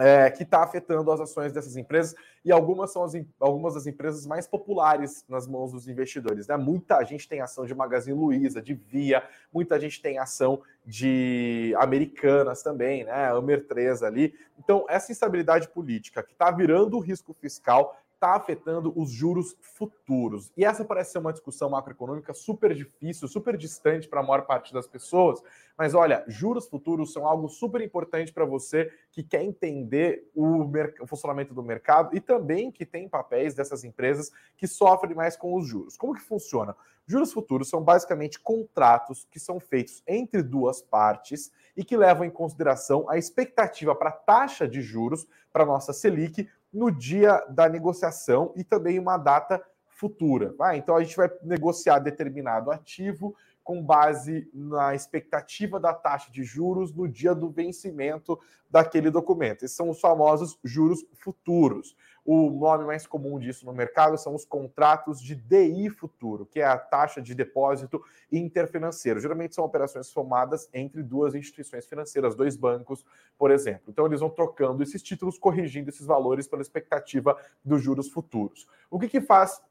é, 0.00 0.30
que 0.30 0.44
está 0.44 0.62
afetando 0.62 1.12
as 1.12 1.20
ações 1.20 1.52
dessas 1.52 1.76
empresas 1.76 2.14
e 2.42 2.50
algumas 2.50 2.90
são 2.90 3.04
as, 3.04 3.12
algumas 3.38 3.74
das 3.74 3.86
empresas 3.86 4.26
mais 4.26 4.46
populares 4.46 5.26
nas 5.28 5.46
mãos 5.46 5.72
dos 5.72 5.86
investidores. 5.86 6.48
Né? 6.48 6.56
Muita 6.56 7.04
gente 7.04 7.28
tem 7.28 7.42
ação 7.42 7.66
de 7.66 7.74
Magazine 7.74 8.18
Luiza, 8.18 8.62
de 8.62 8.72
Via, 8.72 9.22
muita 9.52 9.78
gente 9.78 10.00
tem 10.00 10.18
ação 10.18 10.62
de 10.86 11.74
Americanas 11.76 12.62
também, 12.62 13.04
né? 13.04 13.30
Amer 13.30 13.66
3 13.66 14.02
ali. 14.02 14.34
Então, 14.58 14.86
essa 14.88 15.12
instabilidade 15.12 15.68
política 15.68 16.22
que 16.22 16.32
está 16.32 16.50
virando 16.50 16.98
risco 16.98 17.34
fiscal 17.34 17.94
está 18.20 18.34
afetando 18.34 18.92
os 18.94 19.10
juros 19.10 19.56
futuros. 19.62 20.52
E 20.54 20.62
essa 20.62 20.84
parece 20.84 21.12
ser 21.12 21.18
uma 21.18 21.32
discussão 21.32 21.70
macroeconômica 21.70 22.34
super 22.34 22.74
difícil, 22.74 23.26
super 23.26 23.56
distante 23.56 24.06
para 24.06 24.20
a 24.20 24.22
maior 24.22 24.42
parte 24.42 24.74
das 24.74 24.86
pessoas. 24.86 25.42
Mas 25.76 25.94
olha, 25.94 26.22
juros 26.28 26.68
futuros 26.68 27.14
são 27.14 27.26
algo 27.26 27.48
super 27.48 27.80
importante 27.80 28.30
para 28.30 28.44
você 28.44 28.92
que 29.10 29.22
quer 29.22 29.42
entender 29.42 30.30
o, 30.34 30.70
o, 31.00 31.06
funcionamento 31.06 31.54
do 31.54 31.62
mercado 31.62 32.14
e 32.14 32.20
também 32.20 32.70
que 32.70 32.84
tem 32.84 33.08
papéis 33.08 33.54
dessas 33.54 33.84
empresas 33.84 34.30
que 34.54 34.66
sofrem 34.66 35.14
mais 35.14 35.34
com 35.34 35.54
os 35.54 35.66
juros. 35.66 35.96
Como 35.96 36.14
que 36.14 36.20
funciona? 36.20 36.76
Juros 37.06 37.32
futuros 37.32 37.70
são 37.70 37.82
basicamente 37.82 38.38
contratos 38.38 39.26
que 39.30 39.40
são 39.40 39.58
feitos 39.58 40.02
entre 40.06 40.42
duas 40.42 40.82
partes 40.82 41.50
e 41.74 41.82
que 41.82 41.96
levam 41.96 42.26
em 42.26 42.30
consideração 42.30 43.08
a 43.08 43.16
expectativa 43.16 43.94
para 43.94 44.12
taxa 44.12 44.68
de 44.68 44.82
juros 44.82 45.26
para 45.50 45.66
nossa 45.66 45.92
Selic 45.92 46.48
no 46.72 46.90
dia 46.90 47.44
da 47.48 47.68
negociação 47.68 48.52
e 48.56 48.64
também 48.64 48.98
uma 48.98 49.16
data 49.16 49.62
futura. 49.88 50.54
Ah, 50.60 50.76
então 50.76 50.96
a 50.96 51.02
gente 51.02 51.16
vai 51.16 51.30
negociar 51.42 51.98
determinado 51.98 52.70
ativo 52.70 53.34
com 53.62 53.82
base 53.84 54.48
na 54.54 54.94
expectativa 54.94 55.78
da 55.78 55.92
taxa 55.92 56.30
de 56.32 56.42
juros 56.42 56.92
no 56.92 57.06
dia 57.06 57.34
do 57.34 57.50
vencimento 57.50 58.38
daquele 58.70 59.10
documento. 59.10 59.64
Esses 59.64 59.76
são 59.76 59.90
os 59.90 60.00
famosos 60.00 60.58
juros 60.64 61.04
futuros. 61.14 61.94
O 62.24 62.50
nome 62.50 62.84
mais 62.84 63.06
comum 63.06 63.38
disso 63.38 63.64
no 63.64 63.72
mercado 63.72 64.16
são 64.18 64.34
os 64.34 64.44
contratos 64.44 65.20
de 65.20 65.34
DI 65.34 65.88
futuro, 65.90 66.46
que 66.46 66.60
é 66.60 66.64
a 66.64 66.76
taxa 66.76 67.20
de 67.20 67.34
depósito 67.34 68.02
interfinanceiro. 68.30 69.20
Geralmente 69.20 69.54
são 69.54 69.64
operações 69.64 70.12
formadas 70.12 70.68
entre 70.72 71.02
duas 71.02 71.34
instituições 71.34 71.86
financeiras, 71.86 72.34
dois 72.34 72.56
bancos, 72.56 73.04
por 73.38 73.50
exemplo. 73.50 73.84
Então 73.88 74.06
eles 74.06 74.20
vão 74.20 74.30
trocando 74.30 74.82
esses 74.82 75.02
títulos, 75.02 75.38
corrigindo 75.38 75.88
esses 75.88 76.06
valores 76.06 76.46
pela 76.46 76.62
expectativa 76.62 77.36
dos 77.64 77.82
juros 77.82 78.08
futuros. 78.08 78.66
O 78.90 78.98
que, 78.98 79.08
que 79.08 79.20
faz 79.20 79.62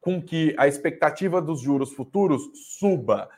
com 0.00 0.22
que 0.22 0.54
a 0.58 0.68
expectativa 0.68 1.40
dos 1.40 1.60
juros 1.60 1.92
futuros 1.92 2.50
suba? 2.54 3.28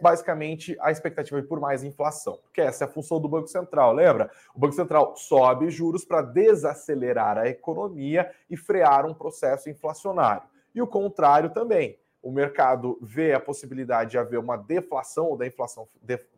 Basicamente 0.00 0.76
a 0.80 0.90
expectativa 0.90 1.38
é 1.38 1.42
por 1.42 1.60
mais 1.60 1.84
inflação, 1.84 2.38
porque 2.42 2.60
essa 2.60 2.84
é 2.84 2.86
a 2.86 2.90
função 2.90 3.20
do 3.20 3.28
Banco 3.28 3.48
Central, 3.48 3.92
lembra? 3.92 4.30
O 4.54 4.58
Banco 4.58 4.74
Central 4.74 5.14
sobe 5.16 5.70
juros 5.70 6.04
para 6.04 6.22
desacelerar 6.22 7.36
a 7.36 7.48
economia 7.48 8.30
e 8.48 8.56
frear 8.56 9.04
um 9.04 9.12
processo 9.12 9.68
inflacionário. 9.68 10.48
E 10.74 10.80
o 10.80 10.86
contrário 10.86 11.50
também. 11.50 11.98
O 12.22 12.32
mercado 12.32 12.98
vê 13.02 13.34
a 13.34 13.40
possibilidade 13.40 14.12
de 14.12 14.18
haver 14.18 14.38
uma 14.38 14.56
deflação 14.56 15.26
ou 15.26 15.36
da 15.36 15.46
inflação, 15.46 15.86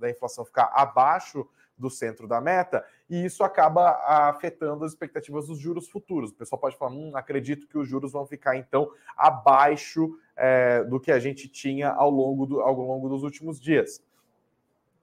da 0.01 0.11
inflação 0.11 0.45
ficar 0.45 0.73
abaixo 0.75 1.49
do 1.79 1.91
centro 1.91 2.27
da 2.27 2.41
meta, 2.41 2.85
e 3.09 3.25
isso 3.25 3.45
acaba 3.45 3.91
afetando 4.29 4.85
as 4.85 4.93
expectativas 4.93 5.47
dos 5.47 5.59
juros 5.59 5.89
futuros. 5.89 6.31
O 6.31 6.35
pessoal 6.35 6.61
pode 6.61 6.77
falar: 6.77 6.93
hum, 6.93 7.13
acredito 7.15 7.69
que 7.69 7.79
os 7.79 7.89
juros 7.89 8.13
vão 8.13 8.27
ficar 8.27 8.57
então 8.57 8.91
abaixo 9.17 10.19
é, 10.37 10.85
do 10.85 11.01
que 11.01 11.11
a 11.11 11.19
gente 11.19 11.49
tinha 11.49 11.91
ao 11.91 12.11
longo, 12.11 12.47
do, 12.47 12.61
ao 12.61 12.75
longo 12.75 13.09
dos 13.09 13.23
últimos 13.23 13.61
dias. 13.61 14.03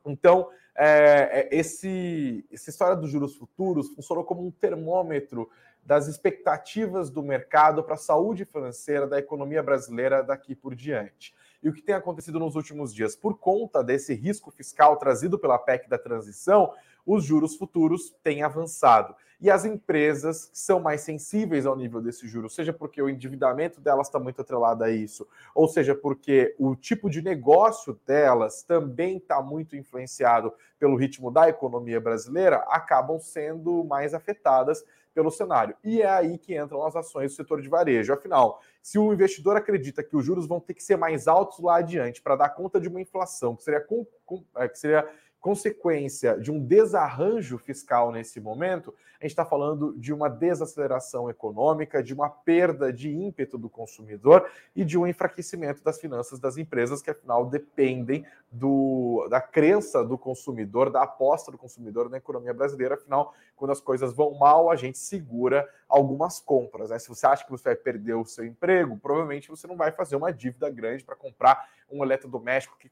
Então, 0.06 0.50
é, 0.76 1.48
é 1.52 1.56
esse, 1.56 2.46
essa 2.52 2.70
história 2.70 2.96
dos 2.96 3.10
juros 3.10 3.36
futuros 3.36 3.90
funcionou 3.90 4.24
como 4.24 4.46
um 4.46 4.52
termômetro 4.52 5.50
das 5.86 6.08
expectativas 6.08 7.10
do 7.10 7.22
mercado 7.22 7.84
para 7.84 7.96
a 7.96 7.98
saúde 7.98 8.46
financeira 8.46 9.06
da 9.06 9.20
economia 9.20 9.62
brasileira 9.62 10.24
daqui 10.24 10.56
por 10.56 10.76
diante. 10.76 11.34
E 11.62 11.70
o 11.70 11.74
que 11.74 11.82
tem 11.82 11.96
acontecido 11.96 12.40
nos 12.40 12.56
últimos 12.56 12.94
dias? 12.94 13.16
Por 13.16 13.38
conta 13.38 13.84
desse 13.84 14.14
risco 14.14 14.52
fiscal 14.52 14.98
trazido 14.98 15.38
pela 15.38 15.58
PEC 15.58 15.90
da 15.90 15.98
transição, 15.98 16.74
os 17.06 17.24
juros 17.24 17.56
futuros 17.56 18.16
têm 18.24 18.44
avançado. 18.44 19.16
E 19.44 19.52
as 19.52 19.66
empresas 19.66 20.50
são 20.54 20.80
mais 20.80 21.02
sensíveis 21.02 21.66
ao 21.66 21.76
nível 21.76 22.00
desses 22.00 22.32
juros, 22.32 22.56
seja 22.56 22.72
porque 22.72 23.02
o 23.02 23.10
endividamento 23.10 23.82
delas 23.82 24.08
está 24.08 24.18
muito 24.18 24.40
atrelado 24.40 24.86
a 24.86 24.90
isso, 24.90 25.28
ou 25.54 25.68
seja 25.68 25.94
porque 25.94 26.56
o 26.58 26.78
tipo 26.78 27.10
de 27.10 27.22
negócio 27.22 28.00
delas 28.06 28.64
também 28.64 29.18
está 29.18 29.42
muito 29.42 29.76
influenciado 29.76 30.54
pelo 30.80 30.96
ritmo 30.96 31.30
da 31.30 31.50
economia 31.50 32.00
brasileira, 32.00 32.64
acabam 32.70 33.20
sendo 33.20 33.84
mais 33.84 34.14
afetadas 34.14 34.86
pelo 35.14 35.30
cenário. 35.30 35.76
E 35.84 36.02
é 36.02 36.10
aí 36.10 36.38
que 36.38 36.58
entram 36.58 36.84
as 36.86 36.96
ações 36.96 37.32
do 37.32 37.36
setor 37.36 37.62
de 37.62 37.70
varejo. 37.70 38.14
Afinal, 38.14 38.62
se 38.82 38.98
o 38.98 39.14
investidor 39.14 39.56
acredita 39.56 40.04
que 40.04 40.16
os 40.16 40.26
juros 40.26 40.48
vão 40.48 40.60
ter 40.60 40.74
que 40.74 40.84
ser 40.84 40.98
mais 40.98 41.28
altos 41.28 41.60
lá 41.60 41.78
adiante 41.78 42.22
para 42.22 42.36
dar 42.36 42.50
conta 42.50 42.80
de 42.80 42.88
uma 42.88 43.02
inflação 43.02 43.56
que 43.56 43.64
seria, 43.64 43.82
com, 43.82 44.06
com, 44.26 44.44
é, 44.56 44.68
que 44.68 44.80
seria 44.80 45.08
consequência 45.44 46.40
de 46.40 46.50
um 46.50 46.58
desarranjo 46.58 47.58
fiscal 47.58 48.14
nesse 48.14 48.40
momento, 48.40 48.96
a 49.20 49.26
gente 49.26 49.32
está 49.32 49.44
falando 49.44 49.94
de 49.98 50.14
uma 50.14 50.30
desaceleração 50.30 51.30
econômica, 51.30 52.02
de 52.02 52.14
uma 52.14 52.30
perda 52.30 52.94
de 52.94 53.10
ímpeto 53.14 53.58
do 53.58 53.70
consumidor 53.70 54.50
e 54.74 54.86
de 54.86 54.98
um 54.98 55.06
enfraquecimento 55.06 55.84
das 55.84 56.00
finanças 56.00 56.40
das 56.40 56.56
empresas, 56.56 57.02
que 57.02 57.10
afinal 57.10 57.46
dependem 57.46 58.26
do, 58.50 59.28
da 59.30 59.42
crença 59.42 60.02
do 60.02 60.18
consumidor, 60.18 60.90
da 60.90 61.04
aposta 61.04 61.52
do 61.52 61.58
consumidor 61.58 62.10
na 62.10 62.18
economia 62.18 62.54
brasileira. 62.54 62.96
Afinal, 62.96 63.34
quando 63.58 63.72
as 63.72 63.82
coisas 63.82 64.14
vão 64.14 64.34
mal, 64.36 64.72
a 64.72 64.78
gente 64.78 64.98
segura 64.98 65.68
algumas 65.94 66.40
compras. 66.40 66.90
Né? 66.90 66.98
Se 66.98 67.08
você 67.08 67.28
acha 67.28 67.46
que 67.46 67.52
você 67.52 67.66
vai 67.66 67.76
perder 67.76 68.16
o 68.16 68.26
seu 68.26 68.44
emprego, 68.44 68.98
provavelmente 68.98 69.48
você 69.48 69.68
não 69.68 69.78
vai 69.78 69.92
fazer 69.92 70.16
uma 70.16 70.34
dívida 70.34 70.68
grande 70.70 71.04
para 71.04 71.16
comprar 71.16 71.70
um 71.90 72.04
eletrodoméstico 72.04 72.76
que, 72.80 72.90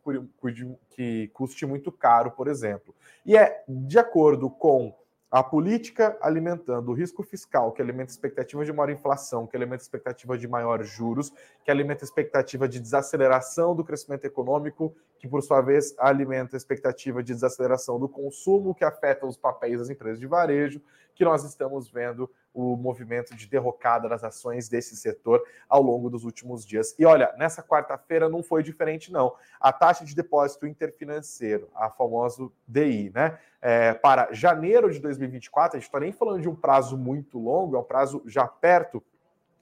que 0.92 1.28
custe 1.30 1.66
muito 1.66 1.92
caro, 1.92 2.32
por 2.32 2.48
exemplo. 2.48 2.94
E 3.26 3.36
é 3.36 3.64
de 3.68 3.98
acordo 3.98 4.52
com 4.52 4.96
a 5.32 5.42
política 5.42 6.18
alimentando 6.22 6.92
o 6.92 6.94
risco 6.94 7.24
fiscal, 7.24 7.72
que 7.72 7.82
alimenta 7.82 8.12
a 8.12 8.14
expectativa 8.14 8.66
de 8.66 8.74
maior 8.74 8.90
inflação, 8.92 9.48
que 9.48 9.56
alimenta 9.56 9.82
a 9.82 9.86
expectativa 9.86 10.38
de 10.38 10.46
maiores 10.46 10.90
juros, 10.90 11.32
que 11.64 11.72
alimenta 11.72 12.04
a 12.04 12.06
expectativa 12.06 12.68
de 12.68 12.82
desaceleração 12.82 13.74
do 13.74 13.84
crescimento 13.84 14.26
econômico, 14.26 14.94
que 15.18 15.30
por 15.30 15.42
sua 15.42 15.62
vez 15.62 15.96
alimenta 15.98 16.56
a 16.56 16.58
expectativa 16.58 17.24
de 17.24 17.34
desaceleração 17.34 17.98
do 17.98 18.10
consumo, 18.10 18.76
que 18.76 18.84
afeta 18.84 19.26
os 19.26 19.38
papéis 19.38 19.80
das 19.80 19.90
empresas 19.90 20.20
de 20.20 20.28
varejo, 20.28 20.82
que 21.22 21.26
nós 21.26 21.44
estamos 21.44 21.88
vendo 21.88 22.28
o 22.52 22.76
movimento 22.76 23.36
de 23.36 23.46
derrocada 23.46 24.10
das 24.10 24.24
ações 24.24 24.68
desse 24.68 24.98
setor 24.98 25.40
ao 25.70 25.80
longo 25.80 26.10
dos 26.10 26.24
últimos 26.24 26.66
dias. 26.66 26.96
E 26.98 27.06
olha, 27.06 27.32
nessa 27.38 27.62
quarta-feira 27.62 28.28
não 28.28 28.42
foi 28.42 28.64
diferente, 28.64 29.12
não. 29.12 29.36
A 29.60 29.72
taxa 29.72 30.04
de 30.04 30.16
depósito 30.16 30.66
interfinanceiro, 30.66 31.70
a 31.76 31.92
famosa 31.92 32.50
DI, 32.68 33.12
né? 33.14 33.38
É, 33.62 33.94
para 33.94 34.34
janeiro 34.34 34.92
de 34.92 35.00
2024, 35.00 35.78
a 35.78 35.80
gente 35.80 35.88
está 35.88 36.00
nem 36.00 36.12
falando 36.12 36.42
de 36.42 36.50
um 36.50 36.56
prazo 36.56 36.98
muito 36.98 37.38
longo, 37.38 37.76
é 37.76 37.80
um 37.80 37.84
prazo 37.84 38.24
já 38.26 38.48
perto, 38.48 39.04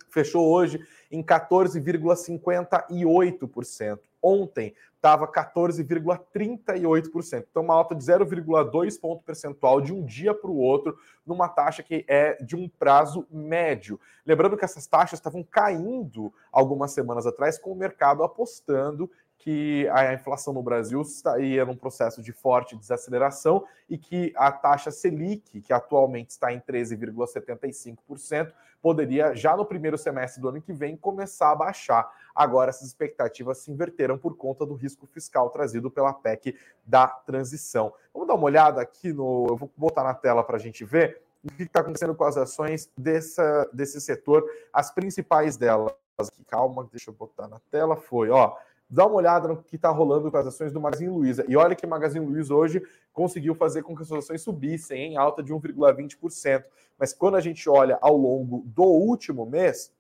fechou 0.10 0.48
hoje 0.48 0.80
em 1.12 1.22
14,58%. 1.22 4.00
Ontem 4.22 4.76
estava 4.96 5.32
14,38%. 5.32 7.46
Então, 7.50 7.64
uma 7.64 7.74
alta 7.74 7.96
de 7.96 8.04
0,2 8.04 9.00
ponto 9.00 9.24
percentual 9.24 9.80
de 9.80 9.94
um 9.94 10.06
dia 10.06 10.34
para 10.34 10.52
o 10.52 10.58
outro, 10.58 10.98
numa 11.26 11.48
taxa 11.48 11.82
que 11.82 12.04
é 12.08 12.36
de 12.44 12.56
um 12.56 12.68
prazo 12.68 13.26
médio. 13.32 14.00
Lembrando 14.26 14.58
que 14.58 14.66
essas 14.66 14.86
taxas 14.86 15.20
estavam 15.20 15.44
caindo 15.44 16.34
algumas 16.52 16.92
semanas 16.92 17.26
atrás, 17.26 17.58
com 17.58 17.72
o 17.72 17.76
mercado 17.76 18.24
apostando 18.24 19.10
que 19.40 19.88
a 19.90 20.14
inflação 20.14 20.54
no 20.54 20.62
Brasil 20.62 21.02
estaria 21.02 21.66
num 21.66 21.76
processo 21.76 22.22
de 22.22 22.34
forte 22.34 22.76
desaceleração 22.76 23.66
e 23.90 23.98
que 23.98 24.34
a 24.36 24.52
taxa 24.52 24.92
Selic, 24.92 25.62
que 25.62 25.72
atualmente 25.72 26.32
está 26.32 26.52
em 26.52 26.60
13,75%, 26.60 28.52
poderia 28.82 29.34
já 29.34 29.56
no 29.56 29.66
primeiro 29.66 29.98
semestre 29.98 30.42
do 30.42 30.50
ano 30.50 30.62
que 30.62 30.74
vem 30.74 30.98
começar 30.98 31.52
a 31.52 31.56
baixar. 31.56 32.12
Agora 32.36 32.70
essas 32.70 32.88
expectativas 32.88 33.60
se 33.60 33.72
inverteram 33.72 34.18
por 34.18 34.36
conta 34.36 34.66
do 34.66 34.74
risco 34.74 35.08
fiscal 35.08 35.50
trazido 35.50 35.90
pela 35.90 36.14
PEC 36.14 36.58
da 36.86 37.08
transição. 37.08 37.94
Vamos 38.14 38.28
dar 38.28 38.36
uma 38.36 38.46
olhada 38.46 38.82
aqui 38.82 39.14
no, 39.14 39.48
eu 39.50 39.56
vou 39.56 39.72
botar 39.76 40.04
na 40.04 40.14
tela 40.14 40.44
para 40.44 40.58
a 40.58 40.60
gente 40.60 40.84
ver 40.84 41.22
o 41.42 41.50
que 41.54 41.64
está 41.64 41.80
acontecendo 41.80 42.14
com 42.14 42.26
as 42.26 42.36
ações 42.36 42.92
dessa, 42.98 43.70
desse 43.72 44.02
setor, 44.02 44.44
as 44.74 44.92
principais 44.92 45.56
delas. 45.56 45.94
Calma, 46.50 46.86
deixa 46.92 47.10
eu 47.10 47.14
botar 47.14 47.48
na 47.48 47.60
tela. 47.72 47.96
Foi, 47.96 48.30
ó 48.30 48.58
dá 48.90 49.06
uma 49.06 49.16
olhada 49.16 49.48
no 49.48 49.62
que 49.62 49.76
está 49.76 49.90
rolando 49.90 50.32
com 50.32 50.38
as 50.38 50.48
ações 50.48 50.72
do 50.72 50.82
Magazine 50.82 51.12
Luiza. 51.12 51.46
E 51.48 51.56
olha 51.56 51.76
que 51.76 51.86
o 51.86 51.90
Magazine 51.90 52.26
Luiza 52.26 52.54
hoje 52.54 52.82
conseguiu 53.14 53.54
fazer 53.54 53.84
com 53.84 53.96
que 53.96 54.02
as 54.02 54.12
ações 54.12 54.42
subissem 54.42 55.14
em 55.14 55.18
alta 55.18 55.44
de 55.44 55.54
1,20%. 55.54 56.64
Mas 56.98 57.14
quando 57.14 57.36
a 57.36 57.42
gente 57.42 57.70
olha 57.70 58.00
ao 58.02 58.18
longo 58.18 58.64
do 58.66 58.84
último 58.84 59.46
mês, 59.46 59.94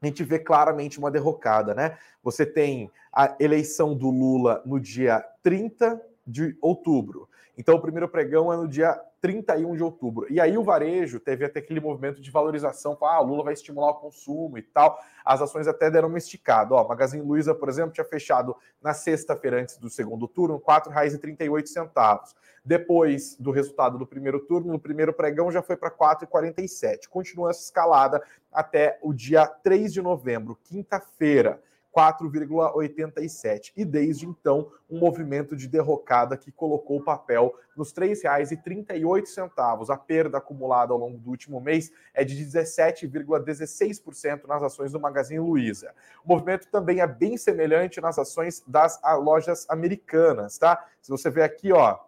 a 0.00 0.06
gente 0.06 0.22
vê 0.22 0.38
claramente 0.38 0.98
uma 0.98 1.10
derrocada, 1.10 1.74
né? 1.74 1.98
Você 2.22 2.44
tem 2.44 2.90
a 3.12 3.34
eleição 3.40 3.96
do 3.96 4.10
Lula 4.10 4.62
no 4.64 4.78
dia 4.78 5.24
30 5.42 6.00
de 6.26 6.56
outubro. 6.60 7.28
Então, 7.58 7.74
o 7.74 7.80
primeiro 7.80 8.08
pregão 8.08 8.52
é 8.52 8.56
no 8.56 8.68
dia 8.68 8.98
31 9.20 9.74
de 9.74 9.82
outubro. 9.82 10.28
E 10.30 10.40
aí 10.40 10.56
o 10.56 10.62
varejo 10.62 11.18
teve 11.18 11.44
até 11.44 11.58
aquele 11.58 11.80
movimento 11.80 12.20
de 12.20 12.30
valorização, 12.30 12.96
ah, 13.02 13.20
o 13.20 13.26
Lula 13.26 13.42
vai 13.42 13.52
estimular 13.52 13.90
o 13.90 13.94
consumo 13.94 14.56
e 14.56 14.62
tal. 14.62 14.96
As 15.24 15.42
ações 15.42 15.66
até 15.66 15.90
deram 15.90 16.08
uma 16.08 16.18
esticada. 16.18 16.72
Ó, 16.72 16.86
Magazine 16.86 17.20
Luiza, 17.20 17.52
por 17.52 17.68
exemplo, 17.68 17.90
tinha 17.90 18.04
fechado 18.04 18.56
na 18.80 18.94
sexta-feira 18.94 19.60
antes 19.60 19.76
do 19.76 19.90
segundo 19.90 20.28
turno 20.28 20.56
R$ 20.56 20.62
4,38. 20.62 22.34
Depois 22.64 23.36
do 23.40 23.50
resultado 23.50 23.98
do 23.98 24.06
primeiro 24.06 24.38
turno, 24.38 24.70
no 24.70 24.78
primeiro 24.78 25.12
pregão 25.12 25.50
já 25.50 25.60
foi 25.60 25.76
para 25.76 25.88
R$ 25.88 25.96
4,47. 25.96 27.08
Continua 27.08 27.50
essa 27.50 27.64
escalada 27.64 28.22
até 28.52 29.00
o 29.02 29.12
dia 29.12 29.46
3 29.46 29.92
de 29.92 30.00
novembro, 30.00 30.56
quinta-feira. 30.62 31.60
4,87. 31.96 33.72
E 33.76 33.84
desde 33.84 34.26
então, 34.26 34.70
um 34.88 34.98
movimento 34.98 35.56
de 35.56 35.66
derrocada 35.66 36.36
que 36.36 36.52
colocou 36.52 36.98
o 36.98 37.04
papel 37.04 37.54
nos 37.76 37.92
R$ 37.92 38.08
3,38. 38.08 39.90
A 39.90 39.96
perda 39.96 40.38
acumulada 40.38 40.92
ao 40.92 40.98
longo 40.98 41.18
do 41.18 41.30
último 41.30 41.60
mês 41.60 41.90
é 42.14 42.24
de 42.24 42.36
17,16% 42.36 44.46
nas 44.46 44.62
ações 44.62 44.92
do 44.92 45.00
Magazine 45.00 45.40
Luiza. 45.40 45.92
O 46.24 46.28
movimento 46.28 46.68
também 46.68 47.00
é 47.00 47.06
bem 47.06 47.36
semelhante 47.36 48.00
nas 48.00 48.18
ações 48.18 48.62
das 48.66 49.00
lojas 49.22 49.66
americanas, 49.68 50.58
tá? 50.58 50.86
Se 51.00 51.10
você 51.10 51.30
ver 51.30 51.42
aqui, 51.42 51.72
ó, 51.72 51.98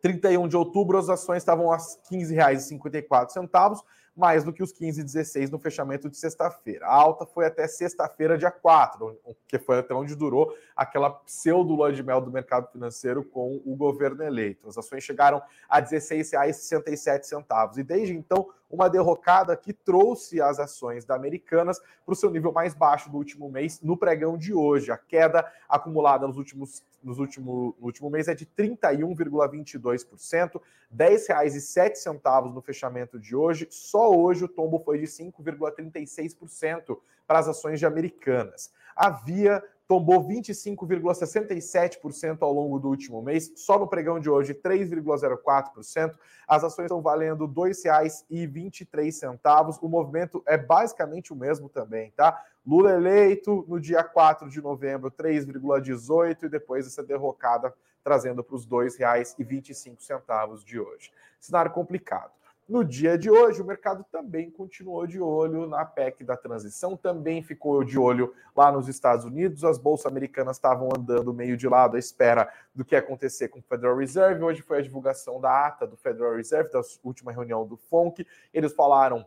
31 0.00 0.46
de 0.46 0.56
outubro, 0.56 0.96
as 0.96 1.08
ações 1.08 1.38
estavam 1.38 1.72
a 1.72 1.76
R$ 1.76 1.82
15,54 2.10 3.82
mais 4.18 4.42
do 4.42 4.52
que 4.52 4.62
os 4.62 4.72
15,16 4.72 5.50
no 5.50 5.58
fechamento 5.58 6.10
de 6.10 6.16
sexta-feira. 6.16 6.86
A 6.86 6.92
alta 6.92 7.24
foi 7.24 7.46
até 7.46 7.68
sexta-feira, 7.68 8.36
dia 8.36 8.50
4, 8.50 9.16
que 9.46 9.58
foi 9.58 9.78
até 9.78 9.94
onde 9.94 10.16
durou 10.16 10.52
aquela 10.74 11.08
pseudo 11.10 11.68
de 11.92 12.02
mel 12.02 12.20
do 12.20 12.30
mercado 12.30 12.70
financeiro 12.72 13.24
com 13.24 13.62
o 13.64 13.76
governo 13.76 14.24
eleito. 14.24 14.68
As 14.68 14.76
ações 14.76 15.04
chegaram 15.04 15.40
a 15.68 15.78
R$ 15.78 15.86
16,67 15.86 17.78
e 17.78 17.82
desde 17.84 18.16
então 18.16 18.48
uma 18.68 18.90
derrocada 18.90 19.56
que 19.56 19.72
trouxe 19.72 20.42
as 20.42 20.58
ações 20.58 21.04
da 21.04 21.14
Americanas 21.14 21.78
para 22.04 22.12
o 22.12 22.16
seu 22.16 22.30
nível 22.30 22.52
mais 22.52 22.74
baixo 22.74 23.10
do 23.10 23.16
último 23.16 23.48
mês 23.48 23.80
no 23.80 23.96
pregão 23.96 24.36
de 24.36 24.52
hoje. 24.52 24.90
A 24.90 24.96
queda 24.96 25.50
acumulada 25.68 26.26
nos 26.26 26.36
últimos 26.36 26.82
nos 27.02 27.18
último, 27.18 27.74
no 27.78 27.86
último 27.86 28.10
mês 28.10 28.28
é 28.28 28.34
de 28.34 28.44
31,22%, 28.46 30.54
R$ 30.54 30.60
10,07 30.96 32.52
no 32.52 32.60
fechamento 32.60 33.18
de 33.18 33.34
hoje. 33.36 33.66
Só 33.70 34.10
hoje 34.10 34.44
o 34.44 34.48
tombo 34.48 34.78
foi 34.80 34.98
de 34.98 35.06
5,36% 35.06 36.98
para 37.26 37.38
as 37.38 37.48
ações 37.48 37.78
de 37.78 37.86
Americanas. 37.86 38.70
A 38.96 39.08
Via 39.10 39.62
tombou 39.88 40.22
25,67% 40.28 42.42
ao 42.42 42.52
longo 42.52 42.78
do 42.78 42.88
último 42.88 43.22
mês, 43.22 43.50
só 43.56 43.78
no 43.78 43.88
pregão 43.88 44.20
de 44.20 44.28
hoje 44.28 44.52
3,04%. 44.52 46.14
As 46.46 46.62
ações 46.62 46.84
estão 46.84 47.00
valendo 47.00 47.46
R$ 47.46 47.52
2,23. 47.52 49.78
O 49.80 49.88
movimento 49.88 50.42
é 50.46 50.58
basicamente 50.58 51.32
o 51.32 51.36
mesmo 51.36 51.70
também, 51.70 52.10
tá? 52.10 52.44
Lula 52.66 52.92
eleito 52.92 53.64
no 53.66 53.80
dia 53.80 54.04
4 54.04 54.50
de 54.50 54.60
novembro, 54.60 55.10
3,18 55.10 56.42
e 56.42 56.50
depois 56.50 56.86
essa 56.86 57.02
derrocada 57.02 57.72
trazendo 58.04 58.44
para 58.44 58.56
os 58.56 58.64
R$ 58.64 58.70
2,25 58.70 60.64
de 60.64 60.78
hoje. 60.78 61.10
Cenário 61.40 61.72
complicado. 61.72 62.32
No 62.68 62.84
dia 62.84 63.16
de 63.16 63.30
hoje, 63.30 63.62
o 63.62 63.64
mercado 63.64 64.04
também 64.12 64.50
continuou 64.50 65.06
de 65.06 65.18
olho 65.18 65.66
na 65.66 65.86
PEC 65.86 66.22
da 66.22 66.36
transição, 66.36 66.98
também 66.98 67.42
ficou 67.42 67.82
de 67.82 67.98
olho 67.98 68.34
lá 68.54 68.70
nos 68.70 68.88
Estados 68.88 69.24
Unidos. 69.24 69.64
As 69.64 69.78
bolsas 69.78 70.04
americanas 70.04 70.58
estavam 70.58 70.90
andando 70.94 71.32
meio 71.32 71.56
de 71.56 71.66
lado 71.66 71.96
à 71.96 71.98
espera 71.98 72.46
do 72.74 72.84
que 72.84 72.94
ia 72.94 72.98
acontecer 72.98 73.48
com 73.48 73.60
o 73.60 73.62
Federal 73.62 73.96
Reserve. 73.96 74.44
Hoje 74.44 74.60
foi 74.60 74.80
a 74.80 74.82
divulgação 74.82 75.40
da 75.40 75.66
ata 75.66 75.86
do 75.86 75.96
Federal 75.96 76.36
Reserve, 76.36 76.70
da 76.70 76.82
última 77.02 77.32
reunião 77.32 77.66
do 77.66 77.78
FONC. 77.78 78.26
Eles 78.52 78.74
falaram 78.74 79.26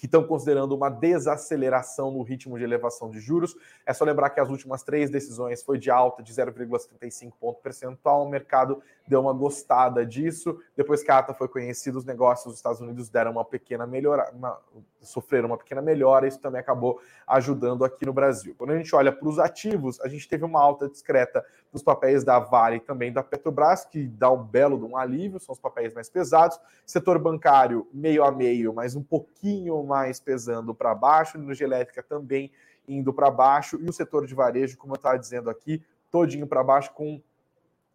que 0.00 0.06
estão 0.06 0.24
considerando 0.24 0.74
uma 0.74 0.88
desaceleração 0.88 2.10
no 2.10 2.22
ritmo 2.22 2.56
de 2.56 2.64
elevação 2.64 3.10
de 3.10 3.20
juros. 3.20 3.54
É 3.84 3.92
só 3.92 4.02
lembrar 4.02 4.30
que 4.30 4.40
as 4.40 4.48
últimas 4.48 4.82
três 4.82 5.10
decisões 5.10 5.62
foi 5.62 5.78
de 5.78 5.90
alta 5.90 6.22
de 6.22 6.32
0,75 6.32 7.34
ponto 7.38 7.60
percentual. 7.60 8.24
O 8.24 8.30
mercado 8.30 8.82
deu 9.06 9.20
uma 9.20 9.34
gostada 9.34 10.06
disso. 10.06 10.58
Depois 10.74 11.02
que 11.02 11.10
a 11.10 11.18
ata 11.18 11.34
foi 11.34 11.48
conhecida, 11.48 11.98
os 11.98 12.06
negócios 12.06 12.46
dos 12.46 12.56
Estados 12.56 12.80
Unidos 12.80 13.10
deram 13.10 13.32
uma 13.32 13.44
pequena 13.44 13.86
melhora, 13.86 14.32
uma, 14.32 14.58
sofreram 15.02 15.48
uma 15.48 15.58
pequena 15.58 15.82
melhora. 15.82 16.26
Isso 16.26 16.40
também 16.40 16.62
acabou 16.62 16.98
ajudando 17.26 17.84
aqui 17.84 18.06
no 18.06 18.12
Brasil. 18.14 18.54
Quando 18.56 18.70
a 18.70 18.78
gente 18.78 18.96
olha 18.96 19.12
para 19.12 19.28
os 19.28 19.38
ativos, 19.38 20.00
a 20.00 20.08
gente 20.08 20.26
teve 20.26 20.46
uma 20.46 20.62
alta 20.62 20.88
discreta 20.88 21.44
nos 21.72 21.82
papéis 21.82 22.24
da 22.24 22.38
Vale 22.38 22.76
e 22.76 22.80
também 22.80 23.12
da 23.12 23.22
Petrobras, 23.22 23.84
que 23.84 24.06
dá 24.06 24.30
um 24.30 24.42
belo 24.42 24.84
um 24.86 24.96
alívio, 24.96 25.38
são 25.38 25.52
os 25.52 25.60
papéis 25.60 25.94
mais 25.94 26.08
pesados. 26.08 26.58
Setor 26.84 27.18
bancário, 27.18 27.86
meio 27.92 28.24
a 28.24 28.32
meio, 28.32 28.74
mas 28.74 28.96
um 28.96 29.02
pouquinho 29.02 29.82
mais 29.84 30.18
pesando 30.18 30.74
para 30.74 30.94
baixo, 30.94 31.38
energia 31.38 31.66
elétrica 31.66 32.02
também 32.02 32.50
indo 32.88 33.12
para 33.12 33.30
baixo, 33.30 33.78
e 33.80 33.88
o 33.88 33.92
setor 33.92 34.26
de 34.26 34.34
varejo, 34.34 34.76
como 34.76 34.94
eu 34.94 34.96
estava 34.96 35.16
dizendo 35.16 35.48
aqui, 35.48 35.82
todinho 36.10 36.46
para 36.46 36.64
baixo, 36.64 36.92
com 36.92 37.22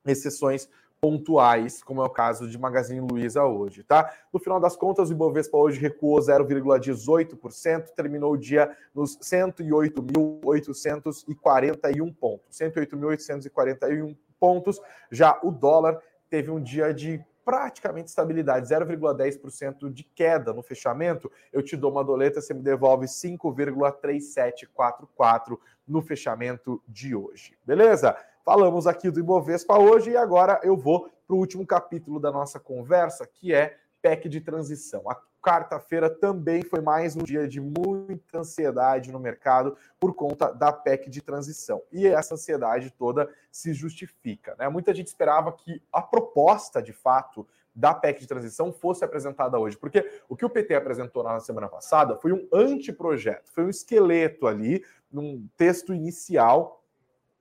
exceções 0.05 0.69
pontuais, 1.05 1.83
como 1.83 2.01
é 2.01 2.05
o 2.05 2.09
caso 2.09 2.49
de 2.49 2.57
Magazine 2.57 2.99
Luiza 2.99 3.43
hoje, 3.43 3.83
tá? 3.83 4.11
No 4.33 4.39
final 4.39 4.59
das 4.59 4.75
contas, 4.75 5.11
o 5.11 5.13
Ibovespa 5.13 5.55
hoje 5.55 5.79
recuou 5.79 6.17
0,18%, 6.17 7.89
terminou 7.95 8.33
o 8.33 8.37
dia 8.37 8.75
nos 8.91 9.15
108.841 9.19 12.15
pontos. 12.15 12.57
108.841 12.57 14.17
pontos. 14.39 14.81
Já 15.11 15.39
o 15.43 15.51
dólar 15.51 16.01
teve 16.27 16.49
um 16.49 16.59
dia 16.59 16.91
de 16.91 17.23
praticamente 17.45 18.09
estabilidade, 18.09 18.67
0,10% 18.67 19.93
de 19.93 20.03
queda 20.03 20.51
no 20.53 20.63
fechamento. 20.63 21.31
Eu 21.53 21.61
te 21.61 21.77
dou 21.77 21.91
uma 21.91 22.03
doleta, 22.03 22.41
você 22.41 22.51
me 22.51 22.63
devolve 22.63 23.05
5,3744 23.05 25.59
no 25.87 26.01
fechamento 26.01 26.81
de 26.87 27.15
hoje. 27.15 27.55
Beleza? 27.63 28.17
Falamos 28.45 28.85
aqui 28.85 29.09
do 29.09 29.19
Ibovespa 29.19 29.75
hoje 29.79 30.11
e 30.11 30.15
agora 30.15 30.59
eu 30.61 30.77
vou 30.77 31.09
para 31.25 31.35
o 31.35 31.39
último 31.39 31.65
capítulo 31.65 32.19
da 32.19 32.31
nossa 32.31 32.59
conversa, 32.59 33.25
que 33.25 33.51
é 33.51 33.75
PEC 34.03 34.29
de 34.29 34.39
transição. 34.39 35.09
A 35.09 35.19
quarta-feira 35.41 36.11
também 36.11 36.61
foi 36.61 36.79
mais 36.79 37.15
um 37.15 37.23
dia 37.23 37.47
de 37.47 37.59
muita 37.59 38.37
ansiedade 38.37 39.11
no 39.11 39.19
mercado 39.19 39.75
por 39.99 40.13
conta 40.13 40.51
da 40.51 40.71
PEC 40.71 41.09
de 41.09 41.23
transição. 41.23 41.81
E 41.91 42.05
essa 42.05 42.35
ansiedade 42.35 42.91
toda 42.91 43.27
se 43.49 43.73
justifica. 43.73 44.55
Né? 44.59 44.69
Muita 44.69 44.93
gente 44.93 45.07
esperava 45.07 45.51
que 45.51 45.81
a 45.91 46.03
proposta, 46.03 46.83
de 46.83 46.93
fato, 46.93 47.47
da 47.73 47.95
PEC 47.95 48.19
de 48.19 48.27
transição 48.27 48.71
fosse 48.71 49.03
apresentada 49.03 49.57
hoje. 49.57 49.75
Porque 49.75 50.07
o 50.29 50.35
que 50.35 50.45
o 50.45 50.49
PT 50.51 50.75
apresentou 50.75 51.23
na 51.23 51.39
semana 51.39 51.67
passada 51.67 52.15
foi 52.15 52.31
um 52.31 52.47
anteprojeto, 52.53 53.51
foi 53.51 53.65
um 53.65 53.69
esqueleto 53.71 54.45
ali, 54.45 54.85
num 55.11 55.49
texto 55.57 55.95
inicial 55.95 56.84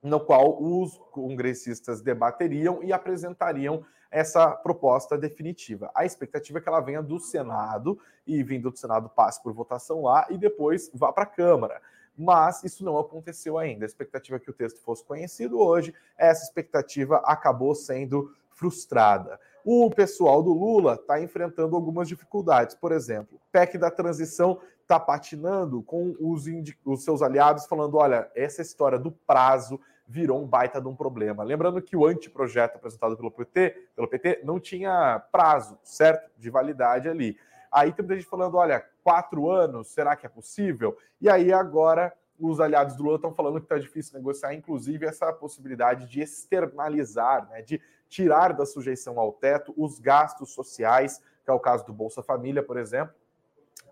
no 0.05 0.21
qual 0.21 0.63
os 0.63 0.99
congressistas 1.11 2.03
debateriam 2.03 2.83
e 2.83 2.93
apresentariam 2.93 3.83
essa 4.11 4.51
proposta 4.51 5.17
definitiva. 5.17 5.91
A 5.95 6.05
expectativa 6.05 6.59
é 6.59 6.61
que 6.61 6.69
ela 6.69 6.81
venha 6.81 7.03
do 7.03 7.19
Senado 7.19 7.99
e 8.27 8.43
vindo 8.43 8.71
do 8.71 8.77
Senado 8.77 9.09
passe 9.09 9.43
por 9.43 9.55
votação 9.55 10.03
lá 10.03 10.27
e 10.29 10.37
depois 10.37 10.91
vá 10.95 11.11
para 11.11 11.25
a 11.25 11.27
Câmara. 11.27 11.81
mas 12.17 12.63
isso 12.63 12.85
não 12.85 12.97
aconteceu 12.97 13.59
ainda. 13.59 13.85
A 13.85 13.89
expectativa 13.89 14.37
é 14.37 14.39
que 14.39 14.51
o 14.51 14.53
texto 14.53 14.81
fosse 14.83 15.03
conhecido 15.03 15.59
hoje, 15.59 15.93
essa 16.17 16.45
expectativa 16.45 17.17
acabou 17.25 17.75
sendo 17.75 18.31
frustrada. 18.51 19.41
O 19.65 19.91
pessoal 19.91 20.41
do 20.41 20.53
Lula 20.53 20.95
está 20.95 21.21
enfrentando 21.21 21.75
algumas 21.75 22.07
dificuldades. 22.07 22.77
Por 22.77 22.93
exemplo, 22.93 23.41
PEC 23.51 23.79
da 23.79 23.91
transição 23.91 24.61
está 24.83 25.01
patinando 25.01 25.83
com 25.83 26.15
os, 26.21 26.45
os 26.85 27.03
seus 27.03 27.21
aliados, 27.21 27.67
falando: 27.67 27.97
olha, 27.97 28.31
essa 28.37 28.63
história 28.63 28.99
do 28.99 29.11
prazo 29.11 29.81
virou 30.07 30.43
um 30.43 30.47
baita 30.47 30.81
de 30.81 30.89
um 30.89 30.95
problema. 30.95 31.43
Lembrando 31.43 31.81
que 31.81 31.97
o 31.97 32.07
anteprojeto 32.07 32.77
apresentado 32.77 33.17
pelo 33.17 33.31
PT, 33.31 33.89
pelo 33.97 34.09
PT 34.09 34.41
não 34.45 34.61
tinha 34.61 35.23
prazo, 35.33 35.79
certo? 35.83 36.31
De 36.39 36.51
validade 36.51 37.09
ali. 37.09 37.39
Aí 37.73 37.93
tem 37.93 38.05
muita 38.05 38.21
gente 38.21 38.29
falando: 38.29 38.57
olha, 38.57 38.85
quatro 39.03 39.51
anos, 39.51 39.89
será 39.89 40.15
que 40.15 40.27
é 40.27 40.29
possível? 40.29 40.97
E 41.21 41.29
aí 41.29 41.53
agora 41.53 42.13
os 42.39 42.61
aliados 42.61 42.97
do 42.97 43.03
Lula 43.03 43.17
estão 43.17 43.33
falando 43.33 43.61
que 43.61 43.67
está 43.67 43.79
difícil 43.79 44.17
negociar, 44.17 44.55
inclusive 44.55 45.07
essa 45.07 45.33
possibilidade 45.33 46.09
de 46.09 46.21
externalizar, 46.21 47.49
né, 47.49 47.63
de 47.63 47.81
tirar 48.09 48.53
da 48.53 48.67
sujeição 48.67 49.19
ao 49.19 49.33
teto 49.33 49.73
os 49.77 49.99
gastos 49.99 50.53
sociais, 50.53 51.23
que 51.45 51.51
é 51.51 51.53
o 51.53 51.61
caso 51.61 51.87
do 51.87 51.93
Bolsa 51.93 52.23
Família, 52.23 52.63
por 52.63 52.77
exemplo, 52.77 53.15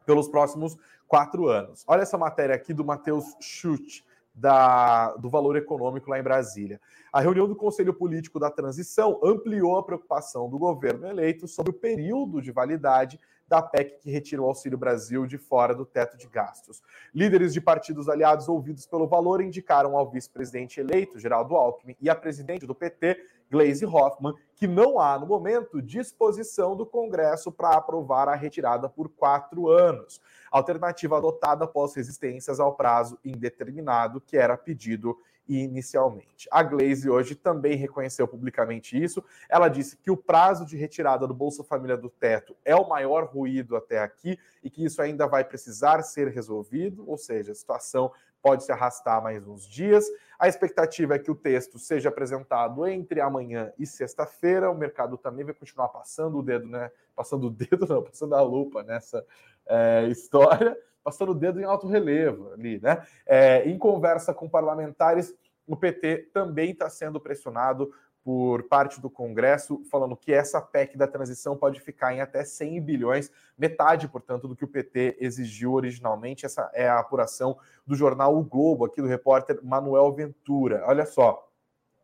pelos 0.05 0.29
próximos 0.29 0.77
quatro 1.07 1.49
anos. 1.49 1.85
Olha 1.87 2.03
essa 2.03 2.19
matéria 2.19 2.55
aqui 2.55 2.73
do 2.73 2.85
Matheus 2.85 3.37
Schutt, 3.41 4.05
da, 4.35 5.15
do 5.17 5.29
valor 5.29 5.57
econômico 5.57 6.11
lá 6.11 6.19
em 6.19 6.23
Brasília. 6.23 6.81
A 7.13 7.21
reunião 7.21 7.47
do 7.47 7.55
Conselho 7.55 7.93
Político 7.93 8.41
da 8.41 8.51
Transição 8.51 9.21
ampliou 9.23 9.77
a 9.77 9.83
preocupação 9.83 10.49
do 10.49 10.59
governo 10.59 11.07
eleito 11.07 11.47
sobre 11.47 11.71
o 11.71 11.75
período 11.75 12.41
de 12.41 12.51
validade 12.51 13.21
da 13.53 13.61
PEC 13.61 13.99
que 14.01 14.11
retira 14.11 14.41
o 14.41 14.47
Auxílio 14.47 14.79
Brasil 14.79 15.27
de 15.27 15.37
fora 15.37 15.75
do 15.75 15.85
teto 15.85 16.17
de 16.17 16.27
gastos. 16.27 16.83
Líderes 17.15 17.53
de 17.53 17.61
partidos 17.61 18.09
aliados 18.09 18.49
ouvidos 18.49 18.87
pelo 18.87 19.07
valor 19.07 19.43
indicaram 19.43 19.95
ao 19.95 20.11
vice-presidente 20.11 20.81
eleito, 20.81 21.21
Geraldo 21.21 21.55
Alckmin, 21.55 21.95
e 22.01 22.09
à 22.09 22.15
presidente 22.15 22.67
do 22.67 22.75
PT, 22.75 23.23
Gleisi 23.51 23.85
Hoffmann, 23.85 24.35
que 24.57 24.67
não 24.67 24.99
há, 24.99 25.19
no 25.19 25.27
momento, 25.27 25.83
disposição 25.83 26.75
do 26.75 26.87
Congresso 26.87 27.53
para 27.53 27.77
aprovar 27.77 28.27
a 28.27 28.35
retirada 28.35 28.89
por 28.89 29.11
quatro 29.11 29.69
anos. 29.69 30.19
Alternativa 30.53 31.17
adotada 31.17 31.65
após 31.65 31.95
resistências 31.95 32.61
ao 32.61 32.75
prazo 32.75 33.19
indeterminado 33.25 34.21
que 34.21 34.37
era 34.37 34.57
pedido 34.57 35.19
inicialmente. 35.49 36.49
A 36.51 36.63
Glaze 36.63 37.09
hoje 37.11 37.35
também 37.35 37.75
reconheceu 37.77 38.29
publicamente 38.29 39.03
isso. 39.03 39.25
Ela 39.49 39.69
disse 39.69 39.97
que 39.97 40.11
o 40.11 40.17
prazo 40.17 40.65
de 40.65 40.77
retirada 40.77 41.27
do 41.27 41.35
Bolsa 41.35 41.65
Família 41.65 41.97
do 41.97 42.09
teto 42.09 42.57
é 42.65 42.77
o 42.77 42.89
maior 42.89 43.25
ruído 43.25 43.77
até 43.77 43.99
aqui 43.99 44.39
e 44.63 44.71
que 44.71 44.85
isso 44.85 45.03
ainda 45.03 45.27
vai 45.27 45.43
precisar 45.43 46.03
ser 46.03 46.29
resolvido, 46.29 47.09
ou 47.09 47.17
seja, 47.17 47.53
a 47.53 47.55
situação 47.55 48.13
pode 48.43 48.65
se 48.65 48.73
arrastar 48.73 49.23
mais 49.23 49.47
uns 49.47 49.67
dias. 49.67 50.05
A 50.39 50.49
expectativa 50.49 51.15
é 51.15 51.19
que 51.19 51.31
o 51.31 51.35
texto 51.35 51.79
seja 51.79 52.09
apresentado 52.09 52.87
entre 52.87 53.21
amanhã 53.21 53.73
e 53.79 53.87
sexta-feira. 53.87 54.71
O 54.71 54.77
mercado 54.77 55.17
também 55.17 55.45
vai 55.45 55.55
continuar 55.55 55.89
passando 55.89 56.39
o 56.39 56.43
dedo, 56.43 56.67
né? 56.67 56.91
Passando 57.15 57.47
o 57.47 57.51
dedo, 57.51 57.87
não, 57.89 58.03
passando 58.03 58.35
a 58.35 58.43
lupa 58.43 58.83
nessa 58.83 59.25
é, 59.67 60.09
história 60.09 60.77
passando 61.03 61.33
o 61.33 61.35
dedo 61.35 61.61
em 61.61 61.65
alto 61.65 61.87
relevo 61.87 62.53
ali, 62.53 62.81
né? 62.81 63.05
É, 63.27 63.69
em 63.69 63.77
conversa 63.77 64.33
com 64.33 64.49
parlamentares, 64.49 65.35
o 65.67 65.77
PT 65.77 66.31
também 66.33 66.71
está 66.71 66.89
sendo 66.89 67.21
pressionado 67.21 67.93
por 68.25 68.63
parte 68.65 69.01
do 69.01 69.11
Congresso, 69.11 69.83
falando 69.91 70.17
que 70.17 70.33
essa 70.33 70.61
PEC 70.61 70.97
da 70.97 71.09
transição 71.09 71.57
pode 71.57 71.81
ficar 71.81 72.15
em 72.15 72.21
até 72.21 72.45
100 72.45 72.81
bilhões, 72.81 73.31
metade, 73.59 74.07
portanto, 74.07 74.47
do 74.47 74.55
que 74.55 74.65
o 74.65 74.69
PT 74.69 75.17
exigiu 75.21 75.73
originalmente. 75.73 76.47
Essa 76.47 76.71
é 76.73 76.89
a 76.89 77.01
apuração 77.01 77.59
do 77.87 77.97
jornal 77.97 78.37
O 78.37 78.45
Globo, 78.45 78.85
aqui 78.85 79.03
do 79.03 79.09
repórter 79.09 79.59
Manuel 79.63 80.13
Ventura. 80.13 80.85
Olha 80.87 81.05
só 81.05 81.49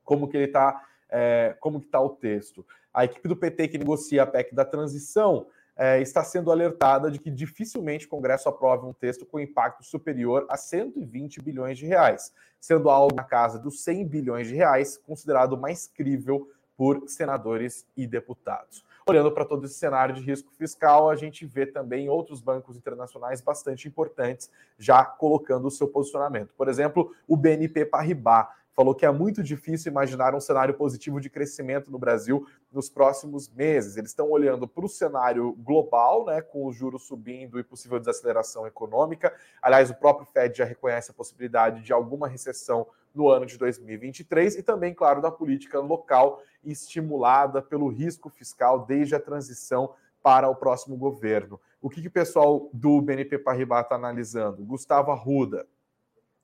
como 0.04 0.26
que 0.26 0.36
ele 0.36 0.46
está, 0.46 0.84
é, 1.08 1.56
como 1.60 1.78
que 1.78 1.86
está 1.86 2.00
o 2.00 2.10
texto. 2.10 2.66
A 2.92 3.04
equipe 3.04 3.28
do 3.28 3.36
PT 3.36 3.68
que 3.68 3.78
negocia 3.78 4.24
a 4.24 4.26
PEC 4.26 4.54
da 4.54 4.64
transição 4.64 5.46
é, 5.78 6.00
está 6.00 6.24
sendo 6.24 6.50
alertada 6.50 7.08
de 7.08 7.20
que 7.20 7.30
dificilmente 7.30 8.06
o 8.06 8.08
Congresso 8.08 8.48
aprove 8.48 8.84
um 8.84 8.92
texto 8.92 9.24
com 9.24 9.38
impacto 9.38 9.84
superior 9.84 10.44
a 10.50 10.56
120 10.56 11.40
bilhões 11.40 11.78
de 11.78 11.86
reais, 11.86 12.34
sendo 12.60 12.90
algo 12.90 13.14
na 13.14 13.22
casa 13.22 13.60
dos 13.60 13.84
100 13.84 14.04
bilhões 14.08 14.48
de 14.48 14.56
reais 14.56 14.98
considerado 14.98 15.56
mais 15.56 15.86
crível 15.86 16.50
por 16.76 17.08
senadores 17.08 17.86
e 17.96 18.08
deputados. 18.08 18.84
Olhando 19.08 19.32
para 19.32 19.44
todo 19.44 19.64
esse 19.64 19.74
cenário 19.74 20.14
de 20.14 20.20
risco 20.20 20.52
fiscal, 20.52 21.08
a 21.08 21.16
gente 21.16 21.46
vê 21.46 21.64
também 21.64 22.08
outros 22.08 22.40
bancos 22.40 22.76
internacionais 22.76 23.40
bastante 23.40 23.88
importantes 23.88 24.50
já 24.76 25.04
colocando 25.04 25.66
o 25.66 25.70
seu 25.70 25.88
posicionamento. 25.88 26.52
Por 26.56 26.68
exemplo, 26.68 27.14
o 27.26 27.36
BNP 27.36 27.86
Paribas 27.86 28.48
falou 28.78 28.94
que 28.94 29.04
é 29.04 29.10
muito 29.10 29.42
difícil 29.42 29.90
imaginar 29.90 30.36
um 30.36 30.40
cenário 30.40 30.72
positivo 30.72 31.20
de 31.20 31.28
crescimento 31.28 31.90
no 31.90 31.98
Brasil 31.98 32.46
nos 32.70 32.88
próximos 32.88 33.48
meses. 33.48 33.96
Eles 33.96 34.10
estão 34.10 34.30
olhando 34.30 34.68
para 34.68 34.84
o 34.84 34.88
cenário 34.88 35.52
global, 35.54 36.24
né, 36.26 36.40
com 36.40 36.64
os 36.64 36.76
juros 36.76 37.02
subindo 37.02 37.58
e 37.58 37.64
possível 37.64 37.98
desaceleração 37.98 38.68
econômica. 38.68 39.34
Aliás, 39.60 39.90
o 39.90 39.96
próprio 39.96 40.28
Fed 40.28 40.58
já 40.58 40.64
reconhece 40.64 41.10
a 41.10 41.14
possibilidade 41.14 41.82
de 41.82 41.92
alguma 41.92 42.28
recessão 42.28 42.86
no 43.12 43.28
ano 43.28 43.46
de 43.46 43.58
2023 43.58 44.58
e 44.58 44.62
também, 44.62 44.94
claro, 44.94 45.20
da 45.20 45.32
política 45.32 45.80
local 45.80 46.40
estimulada 46.62 47.60
pelo 47.60 47.88
risco 47.88 48.30
fiscal 48.30 48.86
desde 48.86 49.16
a 49.16 49.20
transição 49.20 49.92
para 50.22 50.48
o 50.48 50.54
próximo 50.54 50.96
governo. 50.96 51.60
O 51.82 51.90
que, 51.90 52.00
que 52.00 52.06
o 52.06 52.12
pessoal 52.12 52.70
do 52.72 53.00
BNP 53.00 53.38
Paribas 53.40 53.82
está 53.82 53.96
analisando? 53.96 54.64
Gustavo 54.64 55.10
Arruda, 55.10 55.66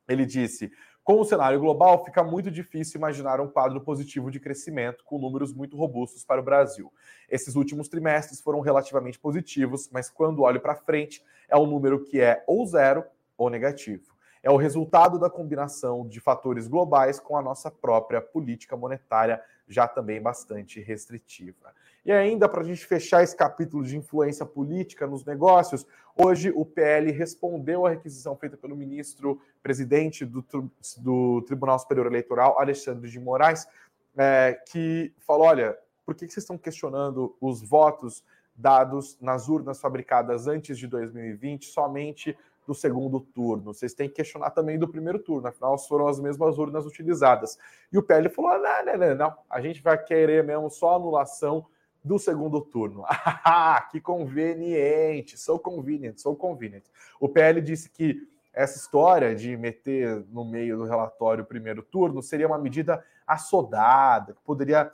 ele 0.08 0.26
disse: 0.26 0.72
com 1.04 1.20
o 1.20 1.24
cenário 1.24 1.60
global, 1.60 2.02
fica 2.02 2.24
muito 2.24 2.50
difícil 2.50 2.96
imaginar 2.96 3.38
um 3.38 3.46
quadro 3.46 3.78
positivo 3.78 4.30
de 4.30 4.40
crescimento 4.40 5.04
com 5.04 5.18
números 5.18 5.52
muito 5.52 5.76
robustos 5.76 6.24
para 6.24 6.40
o 6.40 6.44
Brasil. 6.44 6.90
Esses 7.28 7.56
últimos 7.56 7.88
trimestres 7.88 8.40
foram 8.40 8.60
relativamente 8.60 9.18
positivos, 9.18 9.90
mas 9.92 10.08
quando 10.08 10.40
olho 10.40 10.62
para 10.62 10.74
frente, 10.74 11.22
é 11.46 11.58
um 11.58 11.66
número 11.66 12.02
que 12.02 12.22
é 12.22 12.42
ou 12.46 12.64
zero 12.66 13.04
ou 13.36 13.50
negativo. 13.50 14.14
É 14.42 14.50
o 14.50 14.56
resultado 14.56 15.18
da 15.18 15.28
combinação 15.28 16.08
de 16.08 16.20
fatores 16.20 16.66
globais 16.66 17.20
com 17.20 17.36
a 17.36 17.42
nossa 17.42 17.70
própria 17.70 18.22
política 18.22 18.74
monetária, 18.74 19.42
já 19.68 19.86
também 19.86 20.22
bastante 20.22 20.80
restritiva. 20.80 21.74
E 22.04 22.12
ainda, 22.12 22.46
para 22.48 22.60
a 22.60 22.64
gente 22.64 22.84
fechar 22.84 23.22
esse 23.22 23.34
capítulo 23.34 23.82
de 23.82 23.96
influência 23.96 24.44
política 24.44 25.06
nos 25.06 25.24
negócios, 25.24 25.86
hoje 26.14 26.52
o 26.54 26.64
PL 26.64 27.10
respondeu 27.10 27.86
à 27.86 27.90
requisição 27.90 28.36
feita 28.36 28.58
pelo 28.58 28.76
ministro 28.76 29.40
presidente 29.62 30.26
do, 30.26 30.44
do 30.98 31.42
Tribunal 31.42 31.78
Superior 31.78 32.06
Eleitoral, 32.06 32.60
Alexandre 32.60 33.08
de 33.08 33.18
Moraes, 33.18 33.66
é, 34.18 34.60
que 34.70 35.14
falou: 35.20 35.46
olha, 35.46 35.78
por 36.04 36.14
que 36.14 36.26
vocês 36.26 36.44
estão 36.44 36.58
questionando 36.58 37.34
os 37.40 37.62
votos 37.62 38.22
dados 38.54 39.18
nas 39.18 39.48
urnas 39.48 39.80
fabricadas 39.80 40.46
antes 40.46 40.78
de 40.78 40.86
2020 40.86 41.64
somente 41.64 42.36
do 42.66 42.74
segundo 42.74 43.18
turno? 43.18 43.72
Vocês 43.72 43.94
têm 43.94 44.10
que 44.10 44.16
questionar 44.16 44.50
também 44.50 44.78
do 44.78 44.86
primeiro 44.86 45.18
turno, 45.18 45.48
afinal 45.48 45.78
foram 45.78 46.06
as 46.06 46.20
mesmas 46.20 46.58
urnas 46.58 46.84
utilizadas. 46.84 47.58
E 47.90 47.96
o 47.96 48.02
PL 48.02 48.28
falou: 48.28 48.58
não, 48.58 48.84
não, 48.84 48.98
não, 48.98 49.14
não, 49.14 49.34
a 49.48 49.62
gente 49.62 49.82
vai 49.82 49.96
querer 49.96 50.44
mesmo 50.44 50.68
só 50.68 50.96
anulação 50.96 51.64
do 52.04 52.18
segundo 52.18 52.60
turno. 52.60 53.04
Que 53.90 54.00
conveniente, 54.00 55.38
sou 55.38 55.58
convenient, 55.58 56.18
sou 56.18 56.36
convenient. 56.36 56.84
O 57.18 57.28
PL 57.28 57.60
disse 57.60 57.88
que 57.88 58.28
essa 58.52 58.76
história 58.76 59.34
de 59.34 59.56
meter 59.56 60.24
no 60.30 60.44
meio 60.44 60.76
do 60.76 60.84
relatório 60.84 61.42
o 61.42 61.46
primeiro 61.46 61.82
turno 61.82 62.22
seria 62.22 62.46
uma 62.46 62.58
medida 62.58 63.04
assodada, 63.26 64.34
que 64.34 64.42
poderia 64.42 64.92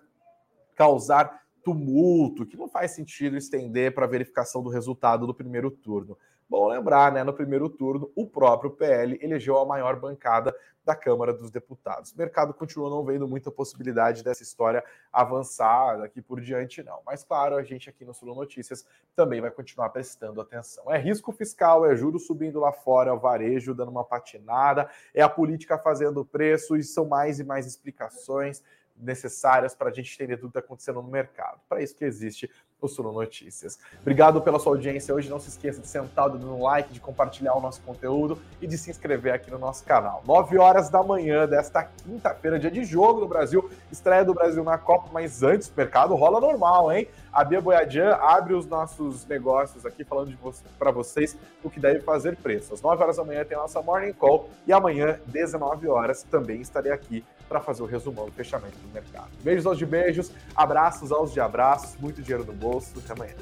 causar 0.74 1.42
tumulto, 1.64 2.46
que 2.46 2.56
não 2.56 2.68
faz 2.68 2.92
sentido 2.92 3.36
estender 3.36 3.94
para 3.94 4.06
verificação 4.06 4.62
do 4.62 4.70
resultado 4.70 5.26
do 5.26 5.34
primeiro 5.34 5.70
turno. 5.70 6.16
Bom 6.50 6.66
lembrar, 6.66 7.12
né, 7.12 7.22
no 7.22 7.32
primeiro 7.32 7.68
turno, 7.68 8.10
o 8.16 8.26
próprio 8.26 8.72
PL 8.72 9.16
elegeu 9.22 9.56
a 9.56 9.64
maior 9.64 10.00
bancada 10.00 10.52
da 10.84 10.96
Câmara 10.96 11.32
dos 11.32 11.48
Deputados. 11.48 12.10
O 12.10 12.18
mercado 12.18 12.52
continua 12.52 12.90
não 12.90 13.04
vendo 13.04 13.28
muita 13.28 13.52
possibilidade 13.52 14.24
dessa 14.24 14.42
história 14.42 14.82
avançar 15.12 15.98
daqui 15.98 16.20
por 16.20 16.40
diante, 16.40 16.82
não. 16.82 17.00
Mas, 17.06 17.22
claro, 17.22 17.54
a 17.54 17.62
gente 17.62 17.88
aqui 17.88 18.04
no 18.04 18.12
Sul 18.12 18.34
Notícias 18.34 18.84
também 19.14 19.40
vai 19.40 19.52
continuar 19.52 19.90
prestando 19.90 20.40
atenção. 20.40 20.90
É 20.90 20.98
risco 20.98 21.30
fiscal, 21.30 21.86
é 21.86 21.94
juros 21.94 22.26
subindo 22.26 22.58
lá 22.58 22.72
fora, 22.72 23.10
é 23.10 23.12
o 23.12 23.20
varejo 23.20 23.72
dando 23.72 23.92
uma 23.92 24.04
patinada, 24.04 24.90
é 25.14 25.22
a 25.22 25.28
política 25.28 25.78
fazendo 25.78 26.24
preço, 26.24 26.76
e 26.76 26.82
são 26.82 27.06
mais 27.06 27.38
e 27.38 27.44
mais 27.44 27.64
explicações 27.64 28.60
necessárias 29.02 29.74
para 29.74 29.90
a 29.90 29.92
gente 29.92 30.14
entender 30.14 30.36
tudo 30.36 30.52
que 30.52 30.58
está 30.58 30.66
acontecendo 30.66 31.02
no 31.02 31.08
mercado. 31.08 31.58
Para 31.68 31.82
isso 31.82 31.94
que 31.96 32.04
existe 32.04 32.50
no 32.80 32.88
Suno 32.88 33.12
Notícias. 33.12 33.78
Obrigado 34.00 34.40
pela 34.40 34.58
sua 34.58 34.72
audiência 34.72 35.14
hoje. 35.14 35.28
Não 35.28 35.38
se 35.38 35.50
esqueça 35.50 35.80
de 35.80 35.86
sentar 35.86 36.30
o 36.30 36.38
no 36.38 36.62
like, 36.62 36.92
de 36.92 37.00
compartilhar 37.00 37.54
o 37.54 37.60
nosso 37.60 37.82
conteúdo 37.82 38.38
e 38.60 38.66
de 38.66 38.78
se 38.78 38.90
inscrever 38.90 39.34
aqui 39.34 39.50
no 39.50 39.58
nosso 39.58 39.84
canal. 39.84 40.22
9 40.26 40.58
horas 40.58 40.88
da 40.88 41.02
manhã 41.02 41.46
desta 41.46 41.84
quinta-feira, 41.84 42.58
dia 42.58 42.70
de 42.70 42.84
jogo 42.84 43.20
no 43.20 43.28
Brasil, 43.28 43.70
estreia 43.92 44.24
do 44.24 44.32
Brasil 44.32 44.64
na 44.64 44.78
Copa, 44.78 45.10
mas 45.12 45.42
antes 45.42 45.68
o 45.68 45.72
mercado 45.76 46.14
rola 46.14 46.40
normal, 46.40 46.90
hein? 46.90 47.06
A 47.32 47.44
Bia 47.44 47.60
Boiadian 47.60 48.14
abre 48.14 48.54
os 48.54 48.66
nossos 48.66 49.26
negócios 49.26 49.84
aqui 49.86 50.02
falando 50.02 50.36
para 50.78 50.90
vocês 50.90 51.36
o 51.62 51.70
que 51.70 51.78
deve 51.78 52.00
fazer 52.00 52.36
preço. 52.36 52.72
Às 52.74 52.80
9 52.80 53.02
horas 53.02 53.16
da 53.18 53.24
manhã 53.24 53.44
tem 53.44 53.56
a 53.56 53.60
nossa 53.60 53.82
Morning 53.82 54.12
Call 54.12 54.48
e 54.66 54.72
amanhã, 54.72 55.20
19 55.26 55.86
horas, 55.88 56.22
também 56.22 56.60
estarei 56.60 56.92
aqui 56.92 57.24
para 57.50 57.60
fazer 57.60 57.82
o 57.82 57.86
resumão 57.86 58.26
do 58.26 58.32
fechamento 58.32 58.78
do 58.78 58.94
mercado. 58.94 59.28
Beijos 59.42 59.66
aos 59.66 59.76
de 59.76 59.84
beijos, 59.84 60.30
abraços 60.54 61.10
aos 61.10 61.32
de 61.32 61.40
abraços, 61.40 61.96
muito 61.98 62.22
dinheiro 62.22 62.44
no 62.44 62.52
bolso. 62.52 62.92
Até 63.04 63.12
amanhã. 63.12 63.34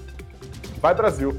Vai, 0.80 0.94
Brasil! 0.94 1.38